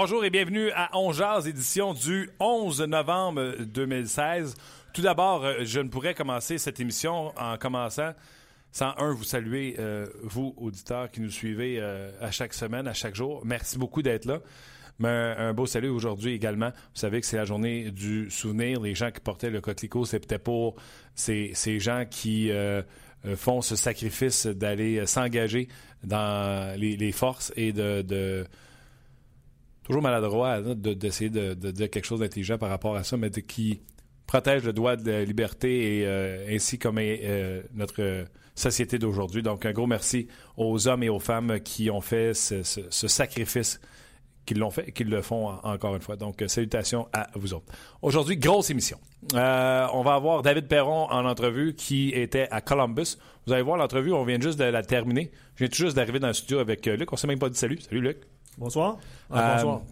[0.00, 4.54] Bonjour et bienvenue à On Jazz, édition du 11 novembre 2016.
[4.92, 8.12] Tout d'abord, euh, je ne pourrais commencer cette émission en commençant
[8.70, 12.92] sans, un, vous saluer, euh, vous, auditeurs qui nous suivez euh, à chaque semaine, à
[12.92, 13.42] chaque jour.
[13.44, 14.38] Merci beaucoup d'être là.
[15.00, 16.68] Mais un, beau salut aujourd'hui également.
[16.68, 18.80] Vous savez que c'est la journée du souvenir.
[18.80, 20.76] Les gens qui portaient le coquelicot, c'est peut-être pour
[21.16, 22.52] ces, ces gens qui
[23.34, 25.66] font ce sacrifice d'aller s'engager
[26.04, 28.46] dans les, forces et de
[29.88, 33.80] toujours maladroit d'essayer de, dire quelque chose d'intelligent par rapport à ça, mais qui
[34.26, 39.42] protège le droit de la liberté et euh, ainsi comme euh, notre société d'aujourd'hui.
[39.42, 40.28] Donc, un gros merci
[40.58, 43.80] aux hommes et aux femmes qui ont fait ce, sacrifice,
[44.44, 46.16] qui l'ont fait et qui le font encore une fois.
[46.16, 47.72] Donc, salutations à vous autres.
[48.02, 48.98] Aujourd'hui, grosse émission.
[49.32, 53.16] Euh, on va avoir David Perron en entrevue qui était à Columbus.
[53.46, 55.30] Vous allez voir l'entrevue, on vient juste de la terminer.
[55.54, 57.10] Je viens tout juste d'arriver dans le studio avec Luc.
[57.10, 57.80] On s'est même pas dit salut.
[57.80, 58.18] Salut Luc.
[58.58, 58.98] Bonsoir.
[59.30, 59.82] Ah, bonsoir.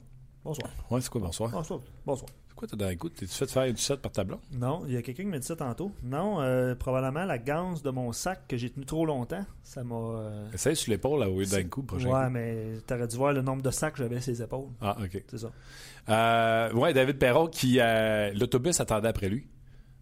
[0.45, 0.71] Bonsoir.
[0.91, 1.51] Ouais, c'est quoi bonsoir?
[1.51, 1.81] Bonsoir.
[2.05, 2.29] Bonsoir.
[2.49, 4.41] C'est quoi t'as dans les T'es-tu fait faire une sucette par ta blonde?
[4.53, 5.93] Non, il y a quelqu'un qui m'a dit ça tantôt.
[6.03, 9.95] Non, euh, probablement la ganse de mon sac que j'ai tenu trop longtemps, ça m'a.
[9.95, 10.51] Euh...
[10.53, 13.43] Essaye sur l'épaule là, au lieu d'un coup, prochain Ouais, mais t'aurais dû voir le
[13.43, 14.69] nombre de sacs que j'avais sur les épaules.
[14.81, 15.23] Ah, ok.
[15.29, 15.51] C'est ça.
[16.09, 17.79] Euh, ouais, David Perron qui.
[17.79, 19.47] Euh, l'autobus attendait après lui.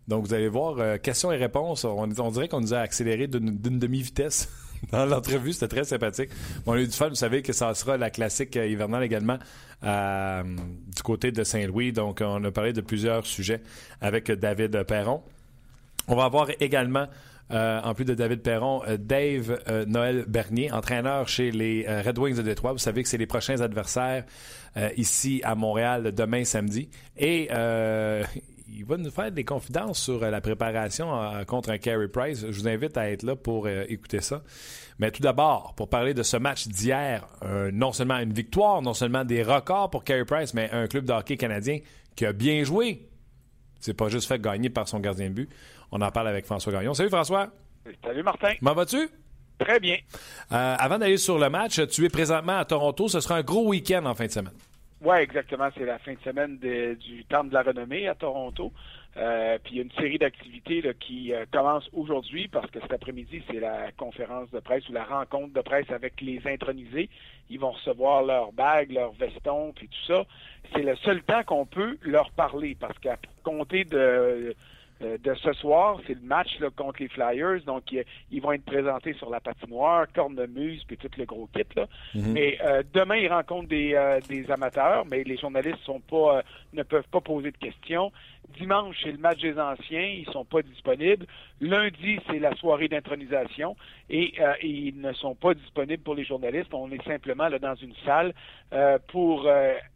[0.08, 1.84] Donc, vous allez voir, euh, questions et réponses.
[1.84, 4.48] On, dirait qu'on nous a accéléré d'une demi-vitesse.
[4.92, 5.52] dans l'entrevue.
[5.52, 6.30] C'était très sympathique.
[6.66, 7.08] on a eu du fun.
[7.08, 9.38] Vous savez que ça sera la classique euh, hivernale également
[9.82, 11.92] euh, du côté de Saint-Louis.
[11.92, 13.60] Donc, on a parlé de plusieurs sujets
[14.00, 15.22] avec David Perron.
[16.06, 17.06] On va avoir également,
[17.50, 22.42] euh, en plus de David Perron, Dave Noël Bernier, entraîneur chez les Red Wings de
[22.42, 22.72] Détroit.
[22.72, 24.24] Vous savez que c'est les prochains adversaires
[24.96, 26.90] ici à Montréal demain samedi.
[27.16, 27.48] Et
[28.76, 32.40] il va nous faire des confidences sur euh, la préparation euh, contre un Carey Price.
[32.40, 34.42] Je vous invite à être là pour euh, écouter ça.
[34.98, 37.26] Mais tout d'abord, pour parler de ce match d'hier,
[37.72, 41.12] non seulement une victoire, non seulement des records pour Carey Price, mais un club de
[41.12, 41.80] hockey canadien
[42.14, 43.08] qui a bien joué.
[43.80, 45.50] C'est pas juste fait gagner par son gardien de but.
[45.90, 46.94] On en parle avec François Gagnon.
[46.94, 47.48] Salut François.
[48.04, 48.54] Salut Martin.
[48.60, 49.08] Comment vas-tu?
[49.58, 49.96] Très bien.
[50.48, 53.08] avant d'aller sur le match, tu es présentement à Toronto.
[53.08, 54.54] Ce sera un gros week-end en fin de semaine.
[55.04, 55.68] Oui, exactement.
[55.76, 58.72] C'est la fin de semaine du Temple de la Renommée à Toronto.
[59.18, 62.92] Euh, puis il y a une série d'activités qui euh, commence aujourd'hui parce que cet
[62.92, 67.10] après-midi, c'est la conférence de presse ou la rencontre de presse avec les intronisés.
[67.50, 70.24] Ils vont recevoir leurs bagues, leurs vestons, puis tout ça.
[70.72, 74.56] C'est le seul temps qu'on peut leur parler parce qu'à compter de
[75.04, 77.60] de ce soir, c'est le match contre les Flyers.
[77.66, 77.92] Donc,
[78.30, 81.62] ils, vont être présentés sur la patinoire, cornemuse, puis tout le gros kit.
[81.76, 81.86] Là.
[82.14, 82.32] Mhm.
[82.32, 86.42] Mais euh, demain, ils rencontrent des, euh, des, amateurs, mais les journalistes sont pas,
[86.72, 88.12] ne peuvent pas poser de questions.
[88.58, 91.26] Dimanche, c'est le match des anciens, ils sont pas disponibles.
[91.60, 93.76] Lundi, c'est la soirée d'intronisation
[94.10, 96.72] et, ils ne sont pas disponibles pour les journalistes.
[96.72, 98.32] On est simplement là dans une salle
[99.08, 99.48] pour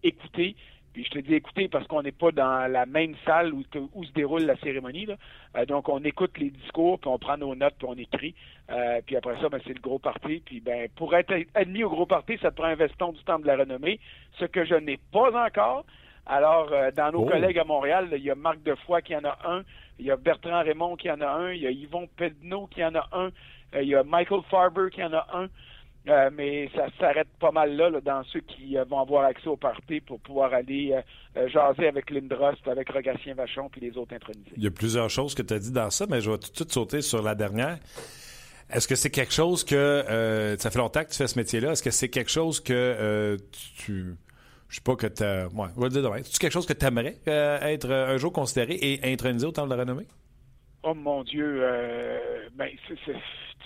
[0.03, 0.57] écouter
[0.93, 3.63] puis je te dis écoutez parce qu'on n'est pas dans la même salle où,
[3.95, 5.07] où se déroule la cérémonie.
[5.07, 5.17] Là.
[5.57, 8.35] Euh, donc on écoute les discours, puis on prend nos notes, puis on écrit.
[8.71, 10.43] Euh, puis après ça, ben, c'est le gros parti.
[10.45, 13.39] Puis ben pour être admis au gros parti, ça te prend un veston du temps
[13.39, 14.01] de la renommée,
[14.39, 15.85] ce que je n'ai pas encore.
[16.27, 17.27] Alors, euh, dans nos oh.
[17.27, 19.63] collègues à Montréal, il y a Marc Defoy qui en a un,
[19.99, 22.85] il y a Bertrand Raymond qui en a un, il y a Yvon Pedneau qui
[22.85, 23.31] en a un,
[23.75, 25.49] il y a Michael Farber qui en a un.
[26.09, 29.57] Euh, mais ça s'arrête pas mal là, dans ceux qui euh, vont avoir accès au
[29.57, 30.99] party pour pouvoir aller
[31.37, 34.53] euh, jaser avec Lindrost, avec Rogatien Vachon puis les autres intronisés.
[34.57, 36.51] Il y a plusieurs choses que tu as dit dans ça, mais je vais tout
[36.51, 37.79] de suite sauter sur la dernière.
[38.71, 40.05] Est-ce que c'est quelque chose que
[40.59, 41.73] ça fait longtemps que tu fais ce métier-là?
[41.73, 43.39] Est-ce que c'est quelque chose que
[43.79, 44.15] tu
[44.69, 46.21] je sais pas que tu ouais, on va dire demain.
[46.23, 49.71] C'est quelque chose que tu aimerais être un jour considéré et intronisé au temps de
[49.71, 50.07] la renommée?
[50.83, 51.63] Oh mon Dieu,
[52.57, 53.15] ben c'est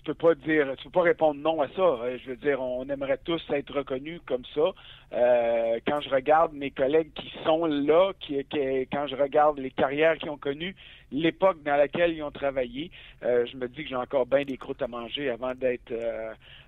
[0.05, 1.83] tu peux pas dire, tu peux pas répondre non à ça.
[1.83, 4.73] Euh, je veux dire, on aimerait tous être reconnus comme ça.
[5.13, 8.45] Euh, quand je regarde mes collègues qui sont là, qui,
[8.93, 10.75] quand je regarde les carrières qu'ils ont connues,
[11.13, 12.91] l'époque dans laquelle ils ont travaillé,
[13.23, 15.93] euh, je me dis que j'ai encore bien des croûtes à manger avant d'être,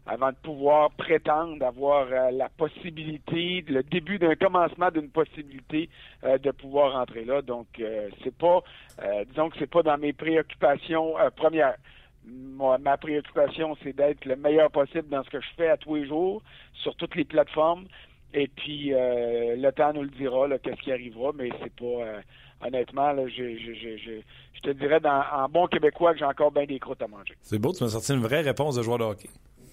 [0.07, 5.89] avant de pouvoir prétendre avoir la possibilité, le début d'un commencement d'une possibilité
[6.23, 7.43] de pouvoir entrer là.
[7.43, 7.67] Donc,
[8.23, 8.63] c'est pas,
[9.29, 11.75] disons que c'est pas dans mes préoccupations premières
[12.27, 16.07] ma préoccupation, c'est d'être le meilleur possible dans ce que je fais à tous les
[16.07, 16.43] jours,
[16.75, 17.87] sur toutes les plateformes.
[18.33, 21.85] Et puis, euh, le temps nous le dira, qu'est-ce qui arrivera, mais c'est pas...
[21.85, 22.21] Euh,
[22.65, 26.79] honnêtement, là, je, je, te dirais dans, en bon québécois que j'ai encore bien des
[26.79, 27.35] croûtes à manger.
[27.43, 29.29] C'est beau, tu m'as sorti une vraie réponse de joueur de hockey.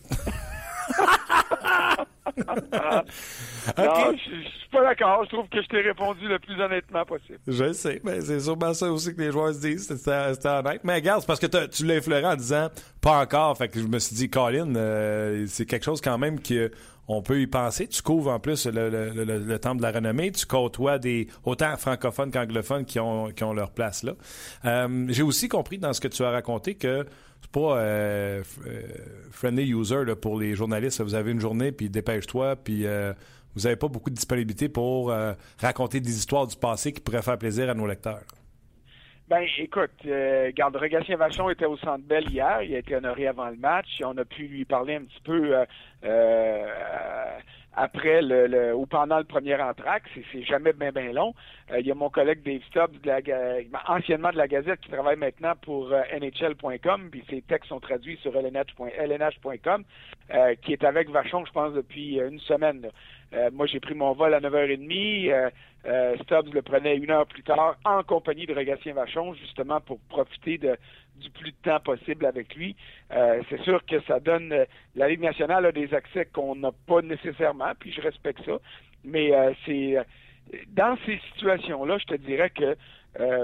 [3.78, 5.24] Non, je, ne suis pas d'accord.
[5.26, 7.40] Je trouve que je t'ai répondu le plus honnêtement possible.
[7.48, 9.88] Je sais, mais c'est sûrement ça aussi que les joueurs se disent.
[9.88, 10.82] C'était honnête.
[10.84, 12.70] Mais regarde, c'est parce que tu l'as effleuré en disant
[13.02, 13.58] pas encore.
[13.58, 16.72] Fait que je me suis dit, Colin, euh, c'est quelque chose quand même que
[17.08, 17.88] on peut y penser.
[17.88, 20.32] Tu couvres en plus le, le, de la renommée.
[20.32, 24.14] Tu côtoies des autant francophones qu'anglophones qui ont, leur place là.
[24.66, 27.06] Euh, j'ai aussi compris dans ce que tu as raconté que
[27.42, 28.82] c'est pas euh, euh,
[29.32, 31.02] friendly user pour les journalistes.
[31.02, 32.86] Vous avez une journée, puis dépêche-toi, puis
[33.56, 35.14] vous n'avez pas beaucoup de disponibilité pour
[35.60, 38.22] raconter des histoires du passé qui pourraient faire plaisir à nos lecteurs.
[39.32, 40.06] Ben, écoute,
[40.56, 42.64] garde Regatien Vachon était au Centre Bell hier.
[42.64, 43.88] Il a été honoré avant le match.
[44.04, 45.56] On a pu lui parler un petit peu
[47.74, 50.04] après le, ou pendant le premier entraque.
[50.32, 51.34] C'est jamais bien bien long.
[51.72, 53.20] Euh, il y a mon collègue Dave Stubbs, de la,
[53.88, 58.18] anciennement de la Gazette, qui travaille maintenant pour euh, NHL.com, puis ses textes sont traduits
[58.22, 59.84] sur lnh.com,
[60.34, 62.90] euh, qui est avec Vachon, je pense, depuis une semaine.
[63.54, 65.52] Moi, j'ai pris mon vol à 9h30.
[66.24, 70.58] Stubbs le prenait une heure plus tard en compagnie de Regatien Vachon, justement pour profiter
[70.58, 70.78] de,
[71.22, 72.76] du plus de temps possible avec lui.
[73.12, 76.72] Euh, c'est sûr que ça donne euh, la Ligue nationale a des accès qu'on n'a
[76.88, 78.58] pas nécessairement, puis je respecte ça.
[79.04, 79.98] Mais euh, c'est
[80.68, 82.76] dans ces situations-là, je te dirais que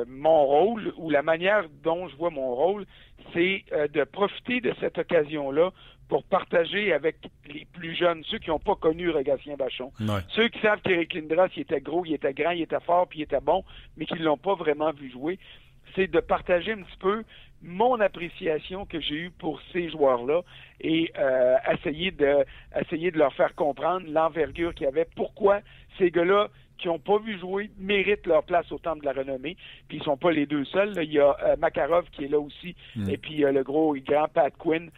[0.08, 2.86] mon rôle ou la manière dont je vois mon rôle,
[3.34, 5.72] c'est de profiter de cette occasion-là
[6.08, 7.18] pour partager avec
[7.48, 9.92] les plus jeunes, ceux qui n'ont pas connu Regatien Bachon.
[10.30, 13.20] Ceux qui savent qu'Éric Lindros, il était gros, il était grand, il était fort, puis
[13.20, 13.64] il était bon,
[13.98, 15.40] mais qui ne l'ont pas vraiment vu jouer.
[15.96, 17.24] C'est de partager un petit peu
[17.62, 20.42] mon appréciation que j'ai eue pour ces joueurs-là
[20.80, 22.46] et euh, essayer de
[22.80, 25.62] essayer de leur faire comprendre l'envergure qu'il y avait, pourquoi
[25.98, 29.58] ces gars-là qui n'ont pas vu jouer méritent leur place au temple de la renommée.
[29.88, 30.94] Puis ils sont pas les deux seuls.
[31.02, 33.10] Il y a euh, Makarov qui est là aussi, mm.
[33.10, 34.90] et puis euh, le gros et grand Pat Quinn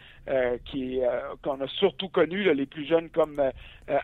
[0.66, 1.00] qui
[1.42, 3.42] qu'on a surtout connu les plus jeunes comme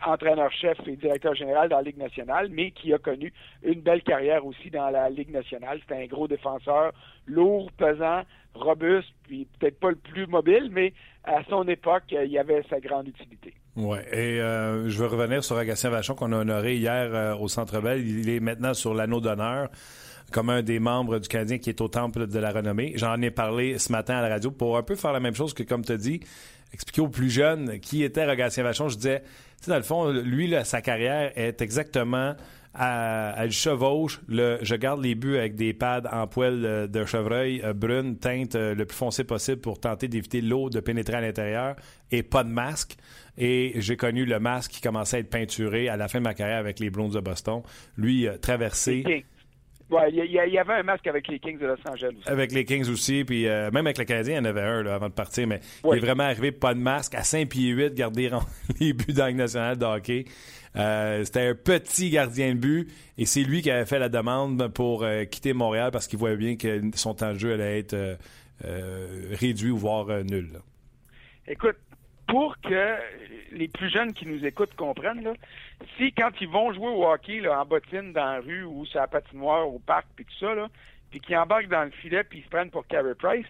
[0.05, 3.31] entraîneur-chef et directeur général dans la Ligue nationale, mais qui a connu
[3.63, 5.79] une belle carrière aussi dans la Ligue nationale.
[5.79, 6.91] C'était un gros défenseur,
[7.27, 8.23] lourd, pesant,
[8.55, 12.79] robuste, puis peut-être pas le plus mobile, mais à son époque, il y avait sa
[12.79, 13.53] grande utilité.
[13.77, 17.47] Oui, et euh, je veux revenir sur Agatien Vachon qu'on a honoré hier euh, au
[17.47, 18.03] Centre Bell.
[18.07, 19.69] Il est maintenant sur l'anneau d'honneur
[20.31, 22.93] comme un des membres du Canadien qui est au Temple de la Renommée.
[22.95, 25.53] J'en ai parlé ce matin à la radio pour un peu faire la même chose
[25.53, 26.21] que, comme tu dit,
[26.73, 28.89] expliquer aux plus jeunes qui était Agatien Vachon.
[28.89, 29.19] Je disais,
[29.59, 32.35] tu sais, dans le fond, lui, sa carrière est exactement
[32.73, 34.21] elle chevauche.
[34.27, 38.55] Le, je garde les buts avec des pads en poêle de chevreuil euh, brune, teinte
[38.55, 41.75] euh, le plus foncé possible pour tenter d'éviter l'eau de pénétrer à l'intérieur
[42.11, 42.97] et pas de masque.
[43.37, 46.33] Et j'ai connu le masque qui commençait à être peinturé à la fin de ma
[46.33, 47.61] carrière avec les Browns de Boston.
[47.97, 49.25] Lui, traversé.
[49.89, 52.27] Ouais, il y, avait un masque avec les Kings de Los Angeles aussi.
[52.27, 54.85] Avec les Kings aussi, puis euh, même avec le Canadien, il y en avait un
[54.85, 57.93] avant de partir, mais il est vraiment arrivé pas de masque, à 5 pieds 8,
[57.93, 58.29] garder
[58.81, 60.25] les buts dans nationale de hockey.
[60.75, 64.67] Euh, c'était un petit gardien de but et c'est lui qui avait fait la demande
[64.69, 67.93] pour euh, quitter Montréal parce qu'il voyait bien que son temps de jeu allait être
[67.93, 70.59] euh, réduit ou voire nul.
[71.47, 71.77] Écoute,
[72.27, 72.95] pour que
[73.51, 75.33] les plus jeunes qui nous écoutent comprennent,
[75.97, 78.99] si quand ils vont jouer au hockey là, en bottine dans la rue ou sur
[78.99, 80.53] la patinoire, au parc, puis tout ça,
[81.09, 83.47] puis qu'ils embarquent dans le filet puis ils se prennent pour Carey Price,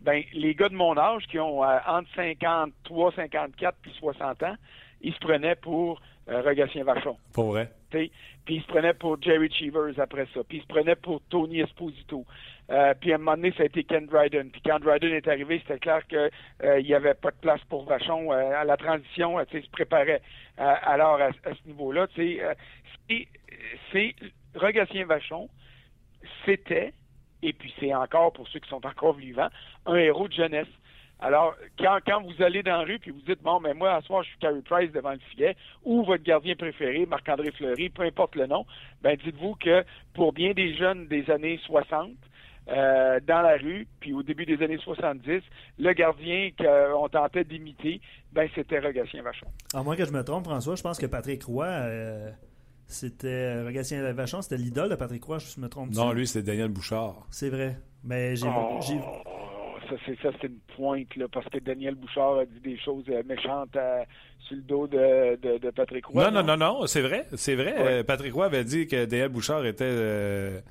[0.00, 4.56] ben, les gars de mon âge qui ont entre 53, 54 puis 60 ans,
[5.00, 7.16] ils se prenaient pour euh, Vachon.
[7.32, 7.70] Pour vrai?
[7.90, 8.10] Puis
[8.48, 10.40] il se prenait pour Jerry Cheevers après ça.
[10.46, 12.24] Puis il se prenait pour Tony Esposito.
[12.70, 14.50] Euh, puis à un moment donné, ça a été Ken Dryden.
[14.50, 16.30] Puis quand Dryden est arrivé, c'était clair qu'il
[16.64, 18.32] euh, n'y avait pas de place pour Vachon.
[18.32, 20.20] Euh, à la transition, il se préparait.
[20.58, 22.40] alors, à, ce niveau-là, c'est
[25.04, 25.48] Vachon,
[26.44, 26.92] c'était,
[27.42, 29.48] et puis c'est encore, pour ceux qui sont encore vivants,
[29.86, 30.68] un héros de jeunesse.
[31.20, 34.00] Alors, quand, quand vous allez dans la rue puis vous dites, bon, mais moi, à
[34.00, 37.88] ce soir, je suis Carey Price devant le filet, ou votre gardien préféré, Marc-André Fleury,
[37.88, 38.64] peu importe le nom,
[39.02, 39.84] ben dites-vous que
[40.14, 42.10] pour bien des jeunes des années 60,
[42.70, 45.40] euh, dans la rue, puis au début des années 70,
[45.78, 48.00] le gardien qu'on tentait d'imiter,
[48.32, 49.46] ben c'était Rogatien Vachon.
[49.74, 52.30] À moins que je me trompe, François, je pense que Patrick Roy, euh,
[52.86, 55.90] c'était Rogatien Vachon, c'était l'idole de Patrick Roy, je me trompe.
[55.94, 57.26] Non, lui, c'était Daniel Bouchard.
[57.30, 57.76] C'est vrai.
[58.04, 58.78] Mais j'ai oh,
[59.88, 63.04] ça c'est ça c'est une pointe là parce que Daniel Bouchard a dit des choses
[63.08, 63.76] euh, méchantes
[64.40, 66.30] sur le dos de, de, Patrick Roy.
[66.30, 66.56] Non non non?
[66.56, 68.04] non, c'est vrai, c'est vrai.
[68.04, 70.62] Patrick Roy avait dit que Daniel Bouchard était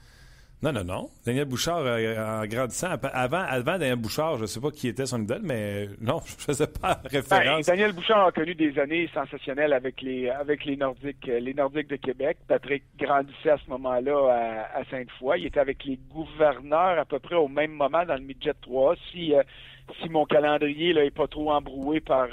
[0.64, 1.10] non, non, non.
[1.24, 5.06] Daniel Bouchard, euh, en grandissant, avant, avant Daniel Bouchard, je ne sais pas qui était
[5.06, 7.68] son idole, mais non, je ne faisais pas référence.
[7.68, 11.54] Ben, Daniel Bouchard a connu des années sensationnelles avec les, avec les Nordiques, euh, les
[11.54, 12.40] Nordiques de Québec.
[12.48, 15.42] Patrick grandissait à ce moment-là à, Sainte-Foy.
[15.42, 18.96] Il était avec les gouverneurs à peu près au même moment dans le Midget 3.
[19.12, 19.44] Si, euh,
[20.02, 22.30] si mon calendrier n'est pas trop embroué par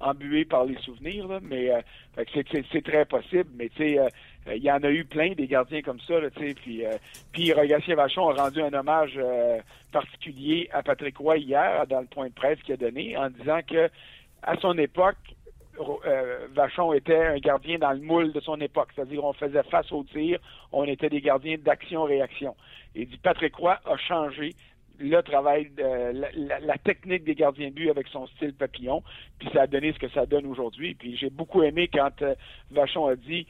[0.00, 1.70] embué par les souvenirs, mais
[2.16, 3.50] c'est très possible.
[3.54, 3.98] Mais tu sais,
[4.46, 6.54] euh, il y en a eu plein des gardiens comme ça, tu sais.
[6.54, 6.96] Puis, euh,
[7.32, 9.58] puis Vachon a rendu un hommage euh,
[9.92, 13.60] particulier à Patrick Roy hier dans le point de presse qu'il a donné en disant
[13.66, 13.90] que
[14.42, 15.18] à son époque,
[16.54, 20.02] Vachon était un gardien dans le moule de son époque, c'est-à-dire on faisait face au
[20.04, 20.38] tir,
[20.72, 22.54] on était des gardiens d'action-réaction.
[22.94, 24.54] Et dit Patrick Roy a changé
[24.98, 29.02] le travail, de, la, technique des gardiens de but avec son style papillon,
[29.38, 30.94] puis ça a donné ce que ça donne aujourd'hui.
[30.94, 32.22] Puis j'ai beaucoup aimé quand
[32.70, 33.46] Vachon a dit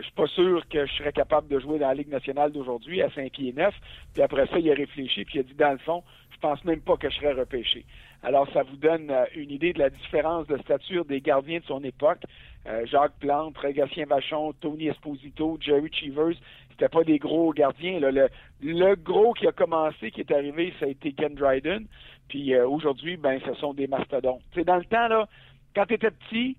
[0.00, 3.02] je suis pas sûr que je serais capable de jouer dans la Ligue nationale d'aujourd'hui
[3.02, 3.74] à 5 pieds 9.
[4.14, 6.64] Puis après ça, il a réfléchi, puis il a dit, dans le fond, je pense
[6.64, 7.84] même pas que je serais repêché.
[8.22, 11.64] Alors, ça vous donne euh, une idée de la différence de stature des gardiens de
[11.64, 12.22] son époque.
[12.66, 16.36] Euh, Jacques Plante, Gatien Vachon, Tony Esposito, Jerry Cheevers,
[16.70, 17.98] c'était pas des gros gardiens.
[18.00, 21.86] Le, gros qui a commencé, qui est arrivé, ça a été Ken Dryden.
[22.28, 24.42] Puis euh, aujourd'hui, ben, ce sont des mastodontes.
[24.54, 25.28] C'est dans le temps, là,
[25.74, 26.56] quand tu étais petit,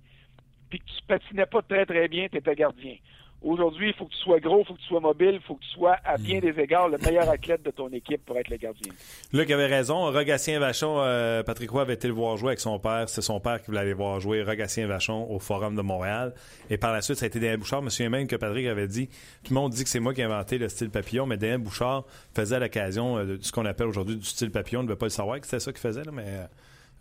[0.69, 2.95] puis que tu patinais pas très très bien, tu étais gardien.
[3.43, 5.55] Aujourd'hui, il faut que tu sois gros, il faut que tu sois mobile, il faut
[5.55, 6.41] que tu sois, à bien hmm.
[6.41, 8.93] des égards, le meilleur athlète de ton équipe pour être le gardien.
[9.33, 10.11] Luc avait raison.
[10.11, 13.09] Rogatien Vachon, euh, Patrick Roy avait été le voir jouer avec son père?
[13.09, 16.35] C'est son père qui voulait aller voir jouer Rogatien Vachon au Forum de Montréal.
[16.69, 17.79] Et par la suite, ça a été Daniel Bouchard.
[17.79, 19.07] Je me souviens même que Patrick avait dit
[19.43, 21.57] tout le monde dit que c'est moi qui ai inventé le style papillon, mais Daniel
[21.57, 22.05] Bouchard
[22.35, 24.81] faisait à l'occasion euh, de ce qu'on appelle aujourd'hui du style papillon.
[24.81, 26.25] On ne devait pas le savoir que c'était ça qu'il faisait, mais.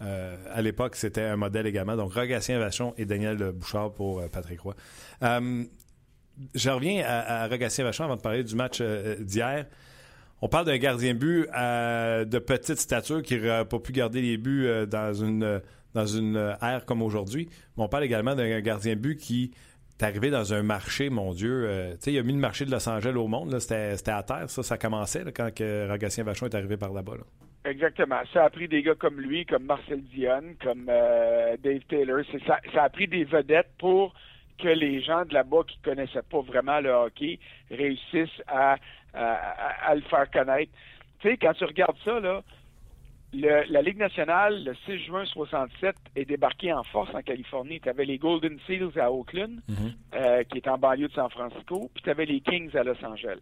[0.03, 1.95] Euh, à l'époque, c'était un modèle également.
[1.95, 4.75] Donc, Rogatien Vachon et Daniel Bouchard pour Patrick Roy
[6.55, 9.67] je reviens à, à Rogatien Vachon avant de parler du match euh, d'hier.
[10.43, 14.39] On parle d'un gardien but euh, de petite stature qui n'a pas pu garder les
[14.39, 15.61] buts euh, dans une
[15.93, 17.49] dans une ère comme aujourd'hui.
[17.77, 19.51] Mais on parle également d'un gardien but qui
[19.99, 21.69] est arrivé dans un marché, mon Dieu.
[22.07, 23.59] il a mis le marché de Los Angeles au monde.
[23.59, 27.15] C'était à terre, ça, ça commençait quand que Rogatien Vachon est arrivé par là-bas.
[27.65, 28.21] Exactement.
[28.33, 32.21] Ça a pris des gars comme lui, comme Marcel Dion, comme Dave Taylor.
[32.47, 34.15] Ça, a pris des vedettes pour
[34.63, 37.39] que les gens de là-bas qui connaissaient pas vraiment le hockey
[37.71, 38.77] réussissent à,
[39.15, 40.73] le faire connaître.
[41.21, 42.43] Tu sais, quand tu regardes ça, là,
[43.33, 47.81] la Ligue nationale, le 6 juin 67, est débarquée en force en Californie.
[47.81, 49.93] Tu avais les Golden Seals à Oakland, mm-hmm.
[50.15, 53.05] euh, qui est en banlieue de San Francisco, puis tu avais les Kings à Los
[53.05, 53.39] Angeles.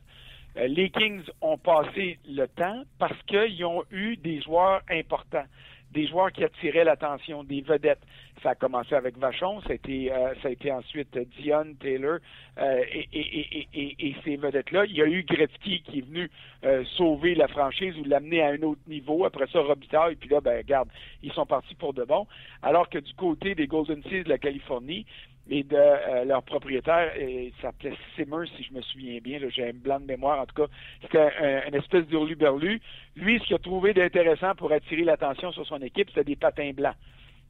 [0.56, 5.46] Euh, les Kings ont passé le temps parce qu'ils ont eu des joueurs importants
[5.92, 8.02] des joueurs qui attiraient l'attention, des vedettes.
[8.42, 12.18] Ça a commencé avec Vachon, ça a été, euh, ça a été ensuite Dion, Taylor
[12.59, 14.85] euh, et, et, et, et, ces vedettes-là.
[14.85, 16.30] Il y a eu Gretzky qui est venu
[16.64, 19.25] euh, sauver la franchise ou l'amener à un autre niveau.
[19.25, 20.88] Après ça, Robitaille, puis là, ben regarde,
[21.23, 22.26] ils sont partis pour de bon.
[22.62, 25.04] Alors que du côté des Golden Seas de la Californie,
[25.50, 29.72] et de euh, leur propriétaire, il s'appelait Simmer, si je me souviens bien, j'ai un
[29.72, 31.30] blanc de mémoire, en tout cas, c'était
[31.68, 32.80] une espèce d'hurluberlu.
[33.16, 36.72] Lui, ce qu'il a trouvé d'intéressant pour attirer l'attention sur son équipe, c'était des patins
[36.74, 36.96] blancs.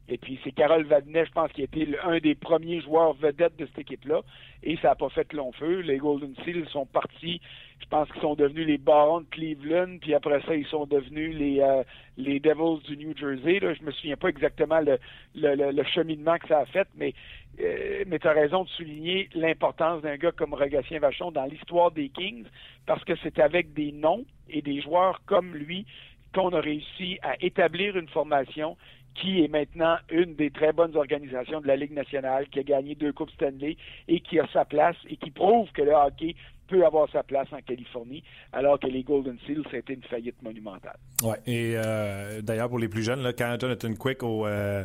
[0.09, 3.57] Et puis c'est Carole Vadnet, je pense, qui a été un des premiers joueurs vedettes
[3.57, 4.21] de cette équipe-là.
[4.63, 5.81] Et ça n'a pas fait long feu.
[5.81, 7.39] Les Golden Seals sont partis.
[7.79, 9.97] Je pense qu'ils sont devenus les Barons de Cleveland.
[10.01, 11.83] Puis après ça, ils sont devenus les, euh,
[12.17, 13.59] les Devils du New Jersey.
[13.59, 13.73] Là.
[13.73, 14.97] Je me souviens pas exactement le,
[15.35, 17.13] le, cheminement que ça a fait, mais,
[17.61, 21.91] euh, mais tu as raison de souligner l'importance d'un gars comme Rogatien Vachon dans l'histoire
[21.91, 22.45] des Kings,
[22.85, 25.85] parce que c'est avec des noms et des joueurs comme lui
[26.33, 28.77] qu'on a réussi à établir une formation
[29.21, 32.95] qui est maintenant une des très bonnes organisations de la Ligue nationale, qui a gagné
[32.95, 36.35] deux Coupes Stanley et qui a sa place et qui prouve que le hockey
[36.67, 38.23] peut avoir sa place en Californie,
[38.53, 40.97] alors que les Golden Seals, c'était une faillite monumentale.
[41.23, 44.83] Oui, et euh, d'ailleurs, pour les plus jeunes, là, quand Jonathan Quick au, euh,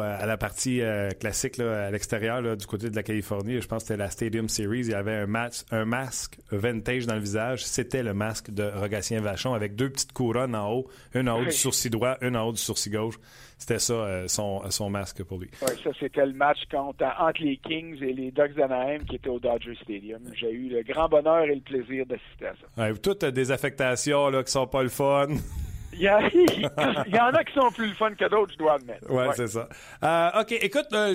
[0.00, 0.80] à la partie
[1.20, 3.60] classique à l'extérieur du côté de la Californie.
[3.60, 4.80] Je pense que c'était la Stadium Series.
[4.80, 7.64] Il y avait un, un masque vintage dans le visage.
[7.64, 11.44] C'était le masque de Rogatien Vachon avec deux petites couronnes en haut, une en haut
[11.44, 13.16] du sourcil droit, une en haut du sourcil gauche.
[13.58, 15.48] C'était ça son, son masque pour lui.
[15.62, 19.28] Oui, ça c'était le match contre, entre les Kings et les Ducks d'Anaheim qui étaient
[19.28, 20.20] au Dodger Stadium.
[20.34, 22.82] J'ai eu le grand bonheur et le plaisir d'assister à ça.
[22.82, 25.28] Ouais, toutes des affectations là, qui sont pas le fun.
[27.06, 29.06] Il y, en a qui sont plus le fun que d'autres, je dois admettre.
[29.08, 29.32] Oui, ouais.
[29.34, 29.68] c'est ça.
[30.02, 31.14] Euh, OK, écoute, euh,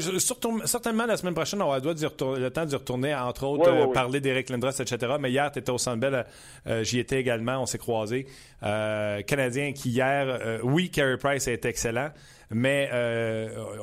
[0.65, 4.21] certainement la semaine prochaine, on va avoir le temps d'y retourner, entre autres, euh, parler
[4.21, 5.15] d'Eric Lindros, etc.
[5.19, 6.25] Mais hier, tu étais au Centre Bell,
[6.83, 8.25] j'y étais également, on s'est croisés.
[8.61, 12.09] Canadien qui hier, oui, Carey Price a été excellent,
[12.49, 12.89] mais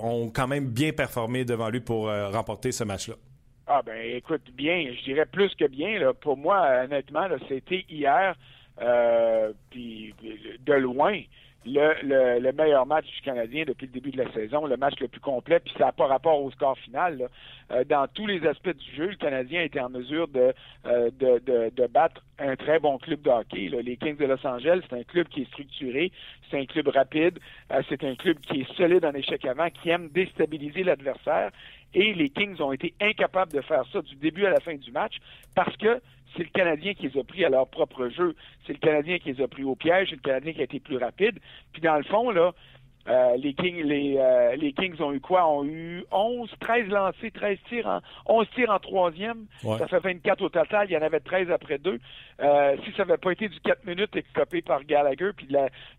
[0.03, 3.15] ont quand même bien performé devant lui pour remporter ce match-là.
[3.69, 5.99] Ah ben écoute, bien, je dirais plus que bien.
[5.99, 6.15] Là.
[6.15, 8.37] Pour moi, honnêtement, c'était hier
[8.81, 11.21] euh, de loin,
[11.67, 15.09] le, le, meilleur match du Canadien depuis le début de la saison, le match le
[15.09, 17.29] plus complet, puis ça n'a pas rapport au score final.
[17.73, 20.55] Euh, dans tous les aspects du jeu, le Canadien était en mesure de,
[20.87, 23.81] euh, de, de, de, battre un très bon club de.
[23.81, 26.13] Les Kings de Los Angeles, c'est un club qui est structuré,
[26.51, 27.39] c'est un club rapide,
[27.89, 31.51] c'est un club qui est solide en échec avant, qui aime déstabiliser l'adversaire.
[31.95, 34.93] Et les Kings ont été incapables de faire ça du début à la fin du
[34.93, 35.17] match
[35.55, 36.01] parce que
[36.37, 38.35] c'est le Canadien qui les a pris à leur propre jeu.
[38.67, 40.09] C'est le Canadien qui les a pris au piège.
[40.11, 41.39] C'est le Canadien qui a été plus rapide.
[41.73, 42.53] Puis dans le fond, là,
[43.09, 45.47] euh, les, Kings, les, euh, les, Kings ont eu quoi?
[45.49, 49.47] Ont eu 11, 13 lancés, 13 tirs en, 11 tirs en troisième.
[49.63, 50.87] Ça fait 24 au total.
[50.91, 52.01] Il y en avait 13 après deux.
[52.41, 55.49] Euh, si ça n'avait pas été du 4 minutes écopé par Gallagher, puis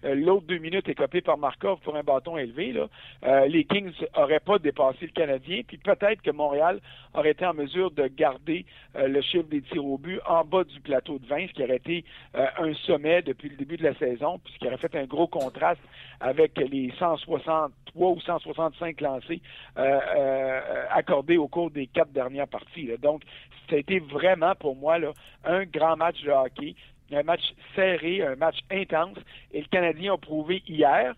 [0.03, 4.59] l'autre 2 minutes écopé par Markov pour un bâton élevé, là, les Kings n'auraient pas
[4.59, 5.61] dépassé le Canadien.
[5.65, 6.79] Puis peut-être que Montréal
[7.13, 10.79] aurait été en mesure de garder le chiffre des tirs au but en bas du
[10.81, 14.39] plateau de 20, ce qui aurait été un sommet depuis le début de la saison,
[14.43, 15.81] puis ce qui aurait fait un gros contraste
[16.19, 19.41] avec les 163 ou 165 lancés
[19.77, 22.89] euh, euh, accordés au cours des quatre dernières parties.
[23.01, 23.23] Donc,
[23.69, 24.97] ça a été vraiment pour moi
[25.45, 26.75] un grand match de hockey,
[27.11, 29.17] un match serré, un match intense.
[29.51, 31.15] Et le Canadien a prouvé hier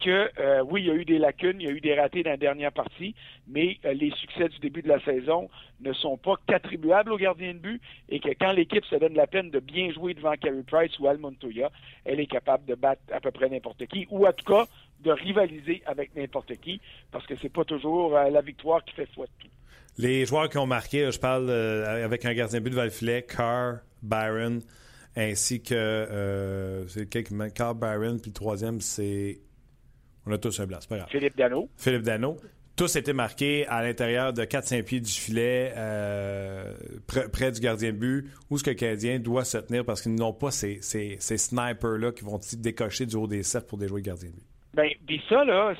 [0.00, 2.22] que euh, oui, il y a eu des lacunes, il y a eu des ratés
[2.22, 3.14] dans la dernière partie,
[3.48, 5.48] mais euh, les succès du début de la saison
[5.80, 9.26] ne sont pas qu'attribuables au gardien de but et que quand l'équipe se donne la
[9.26, 11.70] peine de bien jouer devant Carey Price ou Al Montoya,
[12.04, 14.66] elle est capable de battre à peu près n'importe qui, ou en tout cas
[15.00, 19.08] de rivaliser avec n'importe qui, parce que c'est pas toujours euh, la victoire qui fait
[19.14, 19.52] foi de tout.
[19.98, 23.78] Les joueurs qui ont marqué, je parle avec un gardien de but de le Carr,
[24.02, 24.60] Byron,
[25.16, 27.08] ainsi que c'est
[27.54, 29.40] Carr, Byron, puis le troisième c'est
[30.26, 31.08] on a tous un blanc, c'est pas grave.
[31.10, 31.68] Philippe Dano.
[31.76, 32.36] Philippe Dano.
[32.76, 36.74] Tous étaient marqués à l'intérieur de 4-5 pieds du filet, euh,
[37.32, 40.14] près, du gardien de but, où ce que le Canadien doit se tenir parce qu'ils
[40.14, 44.28] n'ont pas ces, snipers-là qui vont décocher du haut des cercles pour déjouer le gardien
[44.28, 44.44] de but.
[44.74, 45.74] Bien, puis ça, là,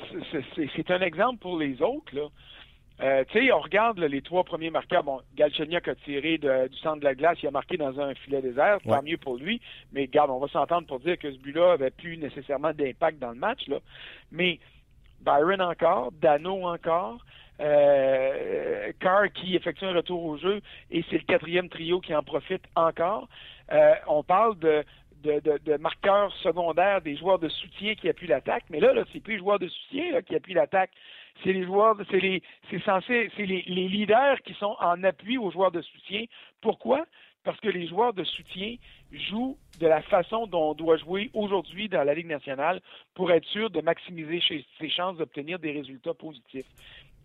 [0.75, 2.29] c'est un exemple pour les autres, là.
[3.01, 5.03] Euh, tu sais, on regarde les trois premiers marqueurs.
[5.03, 8.41] Bon, Galchenyuk a tiré du centre de la glace, il a marqué dans un filet
[8.41, 9.61] désert, tant mieux pour lui.
[9.91, 13.31] Mais regarde, on va s'entendre pour dire que ce but-là avait plus nécessairement d'impact dans
[13.31, 13.67] le match.
[13.67, 13.77] Là.
[14.31, 14.59] Mais
[15.21, 17.19] Byron encore, Dano encore,
[17.59, 22.23] euh, Carr qui effectue un retour au jeu et c'est le quatrième trio qui en
[22.23, 23.27] profite encore.
[23.71, 24.83] Euh, on parle de,
[25.23, 29.19] de, de, marqueurs secondaires des joueurs de soutien qui appuient l'attaque, mais là, là c'est
[29.19, 30.91] plus les joueurs de soutien là, qui appuient l'attaque,
[31.43, 35.37] c'est les joueurs, c'est les, c'est censé, c'est les, les, leaders qui sont en appui
[35.37, 36.25] aux joueurs de soutien.
[36.61, 37.05] Pourquoi?
[37.43, 38.75] Parce que les joueurs de soutien
[39.11, 42.81] jouent de la façon dont on doit jouer aujourd'hui dans la Ligue nationale
[43.13, 44.41] pour être sûr de maximiser
[44.79, 46.65] ses chances d'obtenir des résultats positifs.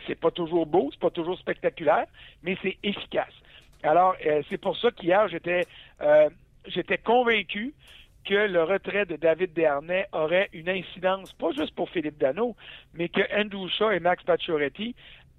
[0.06, 2.06] C'est pas toujours beau, c'est pas toujours spectaculaire,
[2.42, 3.34] mais c'est efficace.
[3.82, 5.66] Alors, euh, c'est pour ça qu'hier, j'étais,
[6.00, 6.30] euh,
[6.66, 7.74] j'étais convaincu
[8.24, 12.56] que le retrait de David Dernay aurait une incidence, pas juste pour Philippe Dano,
[12.94, 14.94] mais que Andrew et Max Pacioretty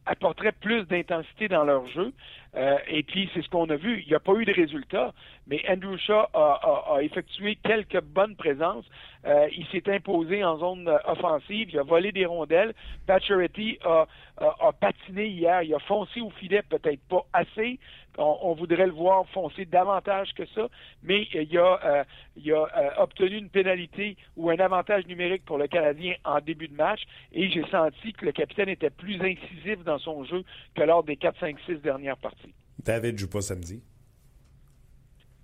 [0.06, 2.12] apporteraient plus d'intensité dans leur jeu.
[2.56, 4.02] Euh, et puis, c'est ce qu'on a vu.
[4.02, 5.14] Il n'y a pas eu de résultat,
[5.48, 8.86] mais Andrew Shaw a, effectué quelques bonnes présences.
[9.26, 11.70] Euh, il s'est imposé en zone euh, offensive.
[11.72, 12.74] Il a volé des rondelles.
[13.08, 14.06] Pacioretty a,
[14.38, 15.64] a, patiné hier.
[15.64, 17.80] Il a foncé au filet, peut-être pas assez,
[18.18, 20.68] on, voudrait le voir foncer davantage que ça,
[21.02, 22.04] mais il a, euh,
[22.36, 26.76] il a obtenu une pénalité ou un avantage numérique pour le Canadien en début de
[26.76, 30.44] match et j'ai senti que le capitaine était plus incisif dans son jeu
[30.76, 32.43] que lors des 4, 5, 6 dernières parties.
[32.80, 33.82] David joue pas samedi?